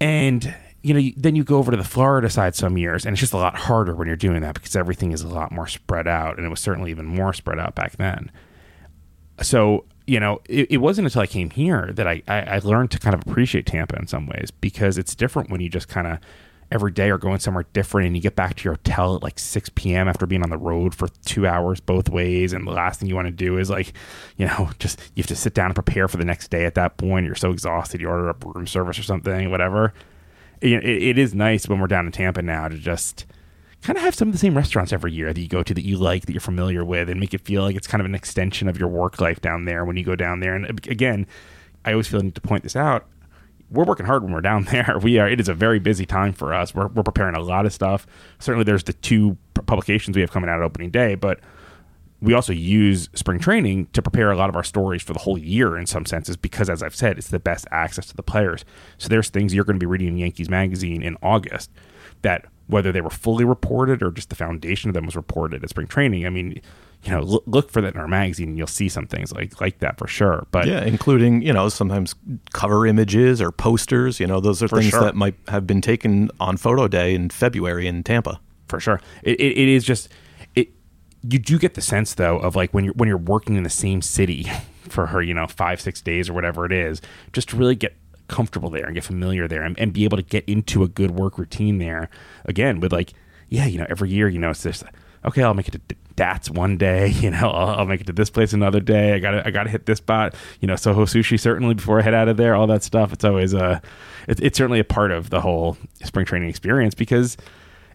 And 0.00 0.54
you 0.82 0.92
know, 0.92 1.10
then 1.16 1.34
you 1.34 1.44
go 1.44 1.56
over 1.56 1.70
to 1.70 1.78
the 1.78 1.84
Florida 1.84 2.28
side 2.28 2.54
some 2.54 2.76
years, 2.76 3.06
and 3.06 3.14
it's 3.14 3.20
just 3.20 3.32
a 3.32 3.38
lot 3.38 3.56
harder 3.56 3.94
when 3.94 4.06
you're 4.06 4.16
doing 4.16 4.42
that 4.42 4.54
because 4.54 4.76
everything 4.76 5.12
is 5.12 5.22
a 5.22 5.28
lot 5.28 5.50
more 5.50 5.66
spread 5.66 6.06
out, 6.06 6.36
and 6.36 6.44
it 6.44 6.50
was 6.50 6.60
certainly 6.60 6.90
even 6.90 7.06
more 7.06 7.32
spread 7.32 7.58
out 7.58 7.74
back 7.74 7.96
then. 7.96 8.30
So, 9.40 9.86
you 10.06 10.20
know, 10.20 10.42
it, 10.46 10.72
it 10.72 10.76
wasn't 10.78 11.06
until 11.06 11.22
I 11.22 11.26
came 11.26 11.48
here 11.48 11.90
that 11.94 12.06
I, 12.06 12.22
I, 12.28 12.40
I, 12.42 12.58
learned 12.58 12.90
to 12.90 12.98
kind 12.98 13.14
of 13.14 13.22
appreciate 13.26 13.64
Tampa 13.64 13.96
in 13.96 14.06
some 14.06 14.26
ways 14.26 14.50
because 14.50 14.98
it's 14.98 15.14
different 15.14 15.50
when 15.50 15.62
you 15.62 15.70
just 15.70 15.88
kind 15.88 16.06
of 16.06 16.18
every 16.74 16.90
day 16.90 17.08
are 17.08 17.18
going 17.18 17.38
somewhere 17.38 17.64
different 17.72 18.08
and 18.08 18.16
you 18.16 18.20
get 18.20 18.36
back 18.36 18.56
to 18.56 18.64
your 18.64 18.74
hotel 18.74 19.16
at 19.16 19.22
like 19.22 19.38
6 19.38 19.70
p.m. 19.74 20.08
after 20.08 20.26
being 20.26 20.42
on 20.42 20.50
the 20.50 20.58
road 20.58 20.94
for 20.94 21.08
two 21.24 21.46
hours 21.46 21.80
both 21.80 22.10
ways. 22.10 22.52
And 22.52 22.66
the 22.66 22.72
last 22.72 23.00
thing 23.00 23.08
you 23.08 23.14
want 23.14 23.28
to 23.28 23.32
do 23.32 23.56
is 23.58 23.70
like, 23.70 23.92
you 24.36 24.46
know, 24.46 24.70
just 24.78 25.00
you 25.14 25.22
have 25.22 25.28
to 25.28 25.36
sit 25.36 25.54
down 25.54 25.66
and 25.66 25.74
prepare 25.74 26.08
for 26.08 26.18
the 26.18 26.24
next 26.24 26.48
day 26.48 26.66
at 26.66 26.74
that 26.74 26.96
point. 26.98 27.24
You're 27.24 27.36
so 27.36 27.52
exhausted, 27.52 28.00
you 28.00 28.08
order 28.08 28.28
up 28.28 28.44
room 28.44 28.66
service 28.66 28.98
or 28.98 29.04
something, 29.04 29.50
whatever 29.50 29.94
it, 30.64 30.84
it 30.84 31.18
is 31.18 31.34
nice 31.34 31.68
when 31.68 31.78
we're 31.78 31.86
down 31.86 32.06
in 32.06 32.12
Tampa 32.12 32.42
now 32.42 32.68
to 32.68 32.76
just 32.76 33.26
kind 33.82 33.98
of 33.98 34.02
have 34.02 34.14
some 34.14 34.28
of 34.28 34.32
the 34.32 34.38
same 34.38 34.56
restaurants 34.56 34.92
every 34.92 35.12
year 35.12 35.32
that 35.32 35.40
you 35.40 35.48
go 35.48 35.62
to 35.62 35.74
that 35.74 35.84
you 35.84 35.98
like 35.98 36.24
that 36.26 36.32
you're 36.32 36.40
familiar 36.40 36.84
with 36.84 37.10
and 37.10 37.20
make 37.20 37.34
it 37.34 37.42
feel 37.42 37.62
like 37.62 37.76
it's 37.76 37.86
kind 37.86 38.00
of 38.00 38.06
an 38.06 38.14
extension 38.14 38.66
of 38.68 38.78
your 38.78 38.88
work 38.88 39.20
life 39.20 39.40
down 39.42 39.66
there 39.66 39.84
when 39.84 39.96
you 39.96 40.04
go 40.04 40.16
down 40.16 40.40
there 40.40 40.54
and 40.54 40.66
again 40.88 41.26
i 41.84 41.92
always 41.92 42.06
feel 42.06 42.20
I 42.20 42.22
need 42.22 42.34
to 42.34 42.40
point 42.40 42.62
this 42.62 42.76
out 42.76 43.06
we're 43.74 43.84
working 43.84 44.06
hard 44.06 44.22
when 44.22 44.32
we're 44.32 44.40
down 44.40 44.64
there. 44.70 44.98
We 45.02 45.18
are 45.18 45.28
it 45.28 45.40
is 45.40 45.48
a 45.48 45.54
very 45.54 45.78
busy 45.78 46.06
time 46.06 46.32
for 46.32 46.54
us. 46.54 46.74
We're, 46.74 46.88
we're 46.88 47.02
preparing 47.02 47.34
a 47.34 47.40
lot 47.40 47.66
of 47.66 47.72
stuff. 47.72 48.06
Certainly 48.38 48.64
there's 48.64 48.84
the 48.84 48.92
two 48.92 49.36
publications 49.66 50.16
we 50.16 50.20
have 50.20 50.30
coming 50.30 50.50
out 50.50 50.60
at 50.60 50.64
opening 50.64 50.90
day 50.90 51.14
but 51.14 51.40
we 52.20 52.32
also 52.32 52.52
use 52.52 53.08
spring 53.14 53.38
training 53.38 53.86
to 53.92 54.00
prepare 54.00 54.30
a 54.30 54.36
lot 54.36 54.48
of 54.48 54.56
our 54.56 54.64
stories 54.64 55.02
for 55.02 55.12
the 55.12 55.18
whole 55.18 55.38
year 55.38 55.76
in 55.76 55.86
some 55.86 56.06
senses 56.06 56.36
because 56.36 56.70
as 56.70 56.82
i've 56.82 56.94
said 56.94 57.18
it's 57.18 57.28
the 57.28 57.38
best 57.38 57.66
access 57.70 58.06
to 58.06 58.16
the 58.16 58.22
players. 58.22 58.64
So 58.98 59.08
there's 59.08 59.28
things 59.28 59.54
you're 59.54 59.64
going 59.64 59.78
to 59.78 59.84
be 59.84 59.86
reading 59.86 60.08
in 60.08 60.18
yankees 60.18 60.48
magazine 60.48 61.02
in 61.02 61.16
august 61.22 61.70
that 62.22 62.46
whether 62.66 62.92
they 62.92 63.02
were 63.02 63.10
fully 63.10 63.44
reported 63.44 64.02
or 64.02 64.10
just 64.10 64.30
the 64.30 64.36
foundation 64.36 64.88
of 64.88 64.94
them 64.94 65.04
was 65.04 65.16
reported 65.16 65.62
at 65.62 65.70
spring 65.70 65.86
training 65.86 66.26
i 66.26 66.30
mean 66.30 66.60
you 67.02 67.10
know 67.10 67.20
look, 67.20 67.42
look 67.46 67.70
for 67.70 67.82
that 67.82 67.94
in 67.94 68.00
our 68.00 68.08
magazine 68.08 68.48
and 68.48 68.58
you'll 68.58 68.66
see 68.66 68.88
some 68.88 69.06
things 69.06 69.30
like 69.32 69.60
like 69.60 69.78
that 69.80 69.98
for 69.98 70.06
sure 70.06 70.46
but 70.50 70.66
yeah 70.66 70.82
including 70.82 71.42
you 71.42 71.52
know 71.52 71.68
sometimes 71.68 72.14
cover 72.54 72.86
images 72.86 73.42
or 73.42 73.52
posters 73.52 74.18
you 74.18 74.26
know 74.26 74.40
those 74.40 74.62
are 74.62 74.68
things 74.68 74.88
sure. 74.88 75.00
that 75.00 75.14
might 75.14 75.34
have 75.48 75.66
been 75.66 75.82
taken 75.82 76.30
on 76.40 76.56
photo 76.56 76.88
day 76.88 77.14
in 77.14 77.28
february 77.28 77.86
in 77.86 78.02
tampa. 78.02 78.40
For 78.68 78.80
sure. 78.80 79.00
It, 79.22 79.38
it, 79.40 79.58
it 79.58 79.68
is 79.68 79.84
just 79.84 80.08
you 81.28 81.38
do 81.38 81.58
get 81.58 81.74
the 81.74 81.80
sense 81.80 82.14
though 82.14 82.38
of 82.38 82.54
like 82.56 82.72
when 82.72 82.84
you're 82.84 82.94
when 82.94 83.08
you're 83.08 83.18
working 83.18 83.56
in 83.56 83.62
the 83.62 83.70
same 83.70 84.02
city 84.02 84.50
for 84.88 85.06
her, 85.06 85.22
you 85.22 85.34
know, 85.34 85.46
five 85.46 85.80
six 85.80 86.00
days 86.00 86.28
or 86.28 86.32
whatever 86.32 86.66
it 86.66 86.72
is, 86.72 87.00
just 87.32 87.50
to 87.50 87.56
really 87.56 87.74
get 87.74 87.96
comfortable 88.28 88.70
there 88.70 88.86
and 88.86 88.94
get 88.94 89.04
familiar 89.04 89.46
there 89.46 89.62
and, 89.62 89.78
and 89.78 89.92
be 89.92 90.04
able 90.04 90.16
to 90.16 90.22
get 90.22 90.44
into 90.48 90.82
a 90.82 90.88
good 90.88 91.10
work 91.12 91.38
routine 91.38 91.78
there. 91.78 92.08
Again, 92.44 92.80
with 92.80 92.92
like, 92.92 93.12
yeah, 93.48 93.66
you 93.66 93.78
know, 93.78 93.86
every 93.88 94.10
year, 94.10 94.28
you 94.28 94.38
know, 94.38 94.50
it's 94.50 94.62
just 94.62 94.84
okay, 95.24 95.42
I'll 95.42 95.54
make 95.54 95.68
it 95.68 95.88
to 95.88 95.96
Dats 96.16 96.50
one 96.50 96.76
day, 96.76 97.08
you 97.20 97.30
know, 97.30 97.50
I'll, 97.50 97.80
I'll, 97.80 97.86
make 97.86 98.00
it 98.00 98.06
to 98.06 98.12
this 98.12 98.30
place 98.30 98.52
another 98.52 98.80
day. 98.80 99.14
I 99.14 99.18
gotta, 99.18 99.46
I 99.46 99.50
gotta 99.50 99.70
hit 99.70 99.86
this 99.86 99.98
spot, 99.98 100.34
you 100.60 100.68
know, 100.68 100.76
Soho 100.76 101.06
Sushi 101.06 101.40
certainly 101.40 101.74
before 101.74 101.98
I 101.98 102.02
head 102.02 102.14
out 102.14 102.28
of 102.28 102.36
there. 102.36 102.54
All 102.54 102.66
that 102.68 102.82
stuff. 102.82 103.12
It's 103.12 103.24
always 103.24 103.52
a, 103.52 103.64
uh, 103.64 103.80
it, 104.28 104.40
it's 104.40 104.58
certainly 104.58 104.80
a 104.80 104.84
part 104.84 105.10
of 105.10 105.30
the 105.30 105.40
whole 105.40 105.76
spring 106.04 106.26
training 106.26 106.48
experience 106.48 106.94
because 106.94 107.36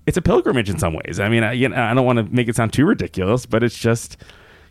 it's 0.09 0.17
a 0.17 0.23
pilgrimage 0.23 0.71
in 0.71 0.79
some 0.79 0.95
ways. 0.95 1.19
I 1.19 1.29
mean, 1.29 1.43
I, 1.43 1.51
you 1.51 1.69
know, 1.69 1.75
I 1.75 1.93
don't 1.93 2.03
want 2.03 2.17
to 2.17 2.23
make 2.23 2.47
it 2.47 2.55
sound 2.55 2.73
too 2.73 2.83
ridiculous, 2.83 3.45
but 3.45 3.63
it's 3.63 3.77
just, 3.77 4.17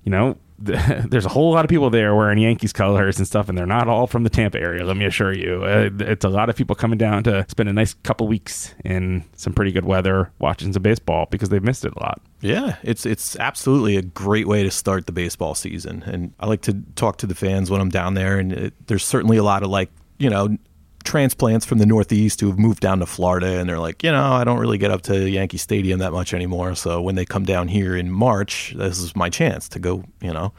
you 0.03 0.11
know, 0.11 0.37
there's 0.59 1.24
a 1.24 1.29
whole 1.29 1.53
lot 1.53 1.64
of 1.64 1.68
people 1.68 1.90
there 1.90 2.12
wearing 2.16 2.38
Yankees 2.38 2.72
colors 2.72 3.18
and 3.18 3.27
stuff, 3.27 3.48
and 3.48 3.57
they're 3.57 3.64
not 3.64 3.87
all 3.87 4.09
from 4.09 4.24
the 4.24 4.31
Tampa 4.31 4.59
area. 4.59 4.85
Let 4.85 4.96
me 4.96 5.05
assure 5.05 5.33
you, 5.33 5.62
uh, 5.62 5.90
it's 6.01 6.24
a 6.24 6.29
lot 6.29 6.51
of 6.51 6.57
people 6.57 6.74
coming 6.74 6.98
down 6.98 7.22
to 7.22 7.46
spend 7.48 7.68
a 7.68 7.72
nice 7.72 7.94
couple 7.94 8.27
weeks 8.27 8.74
in 8.85 9.22
some 9.37 9.53
pretty 9.53 9.70
good 9.70 9.85
weather 9.85 10.33
watching 10.40 10.72
some 10.72 10.83
baseball 10.83 11.29
because 11.31 11.51
they've 11.51 11.62
missed 11.62 11.85
it 11.85 11.92
a 11.96 12.03
lot. 12.03 12.20
Yeah, 12.40 12.74
it's 12.83 13.07
it's 13.07 13.37
absolutely 13.37 13.96
a 13.96 14.03
great 14.03 14.48
way 14.48 14.64
to 14.64 14.72
start 14.72 15.07
the 15.07 15.12
baseball 15.12 15.55
season, 15.55 16.03
and 16.05 16.33
I 16.40 16.46
like 16.46 16.62
to 16.62 16.83
talk 16.96 17.18
to 17.18 17.29
the 17.29 17.37
fans 17.37 17.70
when 17.70 17.81
I'm 17.81 17.90
down 17.90 18.14
there, 18.14 18.40
and 18.40 18.53
it, 18.53 18.74
there's 18.88 19.05
certainly 19.05 19.37
a 19.37 19.44
lot 19.44 19.62
of 19.62 19.70
like 19.70 19.90
you 20.18 20.31
know 20.31 20.59
transplants 21.04 21.64
from 21.64 21.78
the 21.78 21.87
Northeast 21.87 22.40
who 22.40 22.48
have 22.48 22.58
moved 22.58 22.80
down 22.80 22.98
to 23.00 23.06
Florida, 23.06 23.58
and 23.58 23.68
they're 23.68 23.78
like, 23.78 24.02
you 24.02 24.11
know, 24.11 24.32
I 24.32 24.44
don't 24.44 24.58
really 24.58 24.78
get 24.78 24.90
up 24.90 25.02
to 25.02 25.28
Yankee 25.28 25.56
Stadium 25.56 25.98
that 26.00 26.12
much 26.12 26.34
anymore. 26.34 26.74
So 26.74 27.00
when 27.00 27.14
they 27.14 27.24
come 27.24 27.44
down 27.44 27.68
here 27.68 27.96
in 27.96 28.11
March, 28.11 28.74
this 28.76 28.98
is 28.98 29.16
my 29.16 29.28
chance 29.30 29.68
to 29.70 29.78
go, 29.78 30.04
you 30.20 30.32
know, 30.32 30.52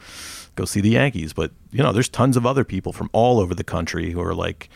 go 0.56 0.64
see 0.64 0.80
the 0.80 0.90
Yankees. 0.90 1.32
But 1.32 1.52
you 1.70 1.82
know, 1.82 1.92
there's 1.92 2.08
tons 2.08 2.36
of 2.36 2.46
other 2.46 2.64
people 2.64 2.92
from 2.92 3.10
all 3.12 3.40
over 3.40 3.54
the 3.54 3.64
country 3.64 4.10
who 4.10 4.20
are 4.20 4.34
like, 4.34 4.68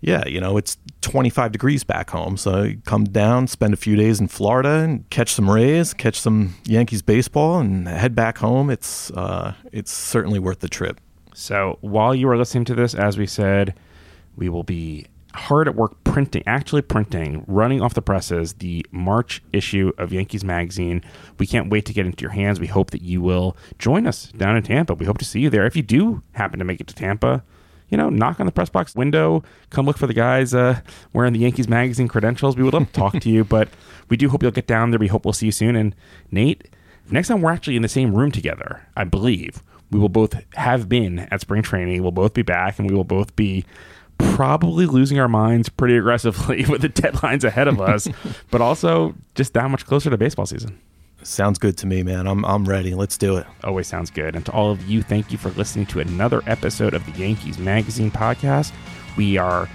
yeah, 0.00 0.26
you 0.26 0.40
know, 0.40 0.56
it's 0.56 0.76
25 1.00 1.52
degrees 1.52 1.82
back 1.82 2.10
home. 2.10 2.36
So 2.36 2.72
come 2.84 3.04
down, 3.04 3.46
spend 3.46 3.72
a 3.72 3.76
few 3.78 3.96
days 3.96 4.20
in 4.20 4.28
Florida, 4.28 4.80
and 4.80 5.08
catch 5.10 5.32
some 5.32 5.48
Rays, 5.48 5.94
catch 5.94 6.20
some 6.20 6.54
Yankees 6.64 7.02
baseball, 7.02 7.58
and 7.58 7.88
head 7.88 8.14
back 8.14 8.38
home. 8.38 8.70
It's 8.70 9.10
uh, 9.12 9.54
it's 9.72 9.92
certainly 9.92 10.38
worth 10.38 10.60
the 10.60 10.68
trip. 10.68 11.00
So 11.34 11.78
while 11.80 12.14
you 12.14 12.28
are 12.28 12.36
listening 12.36 12.64
to 12.66 12.74
this, 12.74 12.94
as 12.94 13.18
we 13.18 13.26
said 13.26 13.74
we 14.36 14.48
will 14.48 14.62
be 14.62 15.06
hard 15.34 15.68
at 15.68 15.74
work 15.74 16.02
printing, 16.04 16.42
actually 16.46 16.82
printing, 16.82 17.44
running 17.46 17.82
off 17.82 17.94
the 17.94 18.02
presses, 18.02 18.54
the 18.54 18.84
March 18.90 19.42
issue 19.52 19.92
of 19.98 20.12
Yankees 20.12 20.44
Magazine. 20.44 21.02
We 21.38 21.46
can't 21.46 21.70
wait 21.70 21.84
to 21.86 21.92
get 21.92 22.06
into 22.06 22.22
your 22.22 22.30
hands. 22.30 22.58
We 22.58 22.66
hope 22.66 22.90
that 22.90 23.02
you 23.02 23.20
will 23.20 23.56
join 23.78 24.06
us 24.06 24.32
down 24.32 24.56
in 24.56 24.62
Tampa. 24.62 24.94
We 24.94 25.06
hope 25.06 25.18
to 25.18 25.24
see 25.24 25.40
you 25.40 25.50
there. 25.50 25.66
If 25.66 25.76
you 25.76 25.82
do 25.82 26.22
happen 26.32 26.58
to 26.58 26.64
make 26.64 26.80
it 26.80 26.86
to 26.88 26.94
Tampa, 26.94 27.44
you 27.88 27.96
know, 27.96 28.08
knock 28.08 28.40
on 28.40 28.46
the 28.46 28.52
press 28.52 28.68
box 28.68 28.94
window, 28.94 29.44
come 29.70 29.86
look 29.86 29.98
for 29.98 30.06
the 30.06 30.14
guys 30.14 30.54
uh, 30.54 30.80
wearing 31.12 31.32
the 31.32 31.38
Yankees 31.38 31.68
Magazine 31.68 32.08
credentials. 32.08 32.56
We 32.56 32.62
would 32.62 32.74
love 32.74 32.86
to 32.86 32.92
talk 32.92 33.20
to 33.20 33.30
you, 33.30 33.44
but 33.56 33.68
we 34.08 34.16
do 34.16 34.28
hope 34.28 34.42
you'll 34.42 34.52
get 34.52 34.66
down 34.66 34.90
there. 34.90 34.98
We 34.98 35.08
hope 35.08 35.24
we'll 35.24 35.32
see 35.32 35.46
you 35.46 35.52
soon. 35.52 35.76
And 35.76 35.94
Nate, 36.30 36.68
next 37.10 37.28
time 37.28 37.42
we're 37.42 37.52
actually 37.52 37.76
in 37.76 37.82
the 37.82 37.88
same 37.88 38.14
room 38.14 38.32
together, 38.32 38.86
I 38.96 39.04
believe 39.04 39.62
we 39.90 40.00
will 40.00 40.08
both 40.08 40.34
have 40.54 40.88
been 40.88 41.20
at 41.30 41.40
spring 41.40 41.62
training. 41.62 42.02
We'll 42.02 42.10
both 42.10 42.34
be 42.34 42.42
back, 42.42 42.78
and 42.78 42.90
we 42.90 42.96
will 42.96 43.04
both 43.04 43.36
be 43.36 43.64
probably 44.18 44.86
losing 44.86 45.18
our 45.18 45.28
minds 45.28 45.68
pretty 45.68 45.96
aggressively 45.96 46.64
with 46.68 46.82
the 46.82 46.88
deadlines 46.88 47.44
ahead 47.44 47.68
of 47.68 47.80
us, 47.80 48.08
but 48.50 48.60
also 48.60 49.14
just 49.34 49.54
that 49.54 49.70
much 49.70 49.86
closer 49.86 50.10
to 50.10 50.16
baseball 50.16 50.46
season. 50.46 50.78
Sounds 51.22 51.58
good 51.58 51.76
to 51.78 51.86
me, 51.86 52.02
man. 52.02 52.26
I'm 52.26 52.44
I'm 52.44 52.64
ready. 52.64 52.94
Let's 52.94 53.18
do 53.18 53.36
it. 53.36 53.46
Always 53.64 53.88
sounds 53.88 54.10
good. 54.10 54.36
And 54.36 54.46
to 54.46 54.52
all 54.52 54.70
of 54.70 54.88
you, 54.88 55.02
thank 55.02 55.32
you 55.32 55.38
for 55.38 55.50
listening 55.50 55.86
to 55.86 56.00
another 56.00 56.42
episode 56.46 56.94
of 56.94 57.04
the 57.06 57.18
Yankees 57.18 57.58
Magazine 57.58 58.10
podcast. 58.10 58.72
We 59.16 59.36
are 59.36 59.68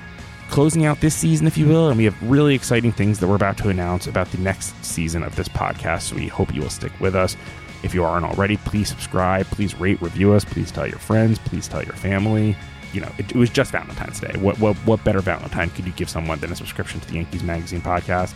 closing 0.50 0.86
out 0.86 1.02
this 1.02 1.16
season, 1.16 1.48
if 1.48 1.58
you 1.58 1.68
will, 1.68 1.90
and 1.90 1.98
we 1.98 2.06
have 2.06 2.22
really 2.24 2.56
exciting 2.56 2.92
things 2.92 3.20
that 3.20 3.28
we're 3.28 3.36
about 3.36 3.58
to 3.58 3.70
announce 3.70 4.08
about 4.08 4.32
the 4.32 4.38
next 4.38 4.86
season 4.86 5.24
of 5.24 5.36
this 5.36 5.50
podcast. 5.50 6.04
So 6.04 6.16
we 6.16 6.28
hope 6.28 6.54
you 6.54 6.62
will 6.62 6.70
stick 6.70 6.98
with 7.00 7.16
us. 7.16 7.36
If 7.84 7.94
you 7.94 8.04
aren't 8.04 8.26
already, 8.26 8.58
please 8.58 8.88
subscribe, 8.88 9.48
please 9.48 9.76
rate, 9.76 10.02
review 10.02 10.34
us, 10.34 10.46
please 10.46 10.72
tell 10.72 10.88
your 10.88 11.00
friends, 11.00 11.40
please 11.40 11.68
tell 11.68 11.84
your 11.84 11.96
family 11.96 12.56
you 12.94 13.02
know, 13.02 13.12
it, 13.18 13.32
it, 13.32 13.36
was 13.36 13.50
just 13.50 13.72
Valentine's 13.72 14.20
Day. 14.20 14.34
What, 14.38 14.60
what 14.60 14.76
what 14.78 15.04
better 15.04 15.22
Valentine 15.22 15.70
could 15.70 15.86
you 15.86 15.94
give 15.94 16.10
someone 16.10 16.40
than 16.40 16.52
a 16.52 16.56
subscription 16.56 17.00
to 17.00 17.08
the 17.08 17.16
Yankees 17.16 17.44
Magazine 17.44 17.82
podcast? 17.82 18.34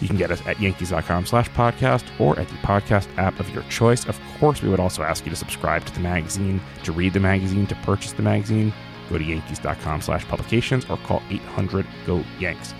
You 0.00 0.08
can 0.08 0.16
get 0.16 0.32
us 0.32 0.42
at 0.46 0.60
yankees.com 0.60 1.26
slash 1.26 1.48
podcast 1.50 2.04
or 2.18 2.36
at 2.38 2.48
the 2.48 2.56
podcast 2.56 3.06
app 3.18 3.38
of 3.38 3.48
your 3.54 3.62
choice. 3.64 4.04
Of 4.06 4.20
course, 4.40 4.60
we 4.60 4.68
would 4.68 4.80
also 4.80 5.04
ask 5.04 5.24
you 5.24 5.30
to 5.30 5.36
subscribe 5.36 5.84
to 5.84 5.94
the 5.94 6.00
magazine, 6.00 6.60
to 6.82 6.90
read 6.90 7.12
the 7.12 7.20
magazine, 7.20 7.68
to 7.68 7.76
purchase 7.76 8.12
the 8.12 8.22
magazine. 8.22 8.74
Go 9.08 9.18
to 9.18 9.24
yankees.com 9.24 10.00
slash 10.00 10.26
publications 10.26 10.84
or 10.90 10.96
call 10.96 11.22
800 11.30 11.86
GO 12.04 12.24
YANKS. 12.40 12.74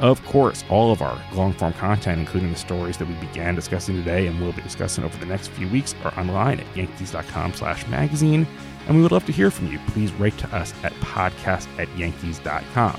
Of 0.00 0.24
course, 0.24 0.64
all 0.70 0.92
of 0.92 1.02
our 1.02 1.22
long 1.34 1.52
form 1.52 1.74
content, 1.74 2.18
including 2.18 2.50
the 2.50 2.58
stories 2.58 2.96
that 2.96 3.06
we 3.06 3.14
began 3.16 3.54
discussing 3.54 3.96
today 3.96 4.26
and 4.26 4.40
will 4.40 4.52
be 4.52 4.62
discussing 4.62 5.04
over 5.04 5.16
the 5.18 5.26
next 5.26 5.48
few 5.48 5.68
weeks, 5.68 5.94
are 6.04 6.18
online 6.18 6.58
at 6.58 6.76
yankees.com 6.76 7.52
slash 7.52 7.86
magazine. 7.88 8.46
And 8.86 8.96
we 8.96 9.02
would 9.02 9.12
love 9.12 9.26
to 9.26 9.32
hear 9.32 9.50
from 9.50 9.70
you. 9.70 9.78
Please 9.88 10.10
write 10.14 10.38
to 10.38 10.56
us 10.56 10.72
at 10.82 10.92
podcast 10.94 11.68
at 11.78 11.86
yankees.com. 11.98 12.98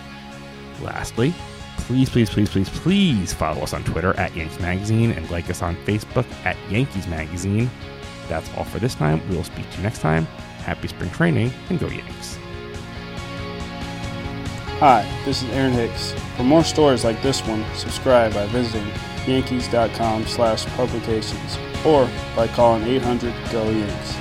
Lastly, 0.83 1.33
please, 1.77 2.07
please, 2.07 2.29
please, 2.29 2.49
please, 2.49 2.69
please 2.69 3.33
follow 3.33 3.61
us 3.61 3.73
on 3.73 3.83
Twitter 3.83 4.15
at 4.19 4.35
Yankees 4.35 4.59
Magazine 4.59 5.11
and 5.11 5.29
like 5.31 5.49
us 5.49 5.63
on 5.63 5.75
Facebook 5.77 6.31
at 6.45 6.55
Yankees 6.69 7.07
Magazine. 7.07 7.67
That's 8.27 8.49
all 8.55 8.63
for 8.63 8.77
this 8.77 8.93
time. 8.93 9.27
We 9.27 9.37
will 9.37 9.43
speak 9.43 9.67
to 9.71 9.77
you 9.77 9.83
next 9.83 9.99
time. 9.99 10.25
Happy 10.65 10.87
spring 10.87 11.09
training 11.09 11.51
and 11.69 11.79
go 11.79 11.87
Yanks. 11.87 12.37
Hi, 14.81 15.07
this 15.25 15.43
is 15.43 15.49
Aaron 15.51 15.73
Hicks. 15.73 16.13
For 16.35 16.41
more 16.41 16.63
stories 16.63 17.03
like 17.03 17.21
this 17.21 17.45
one, 17.45 17.63
subscribe 17.75 18.33
by 18.33 18.47
visiting 18.47 18.91
yankees.com 19.27 20.25
slash 20.25 20.65
publications 20.75 21.59
or 21.85 22.09
by 22.35 22.47
calling 22.47 22.81
800 22.85 23.31
GO 23.51 23.63
YANKS. 23.65 24.20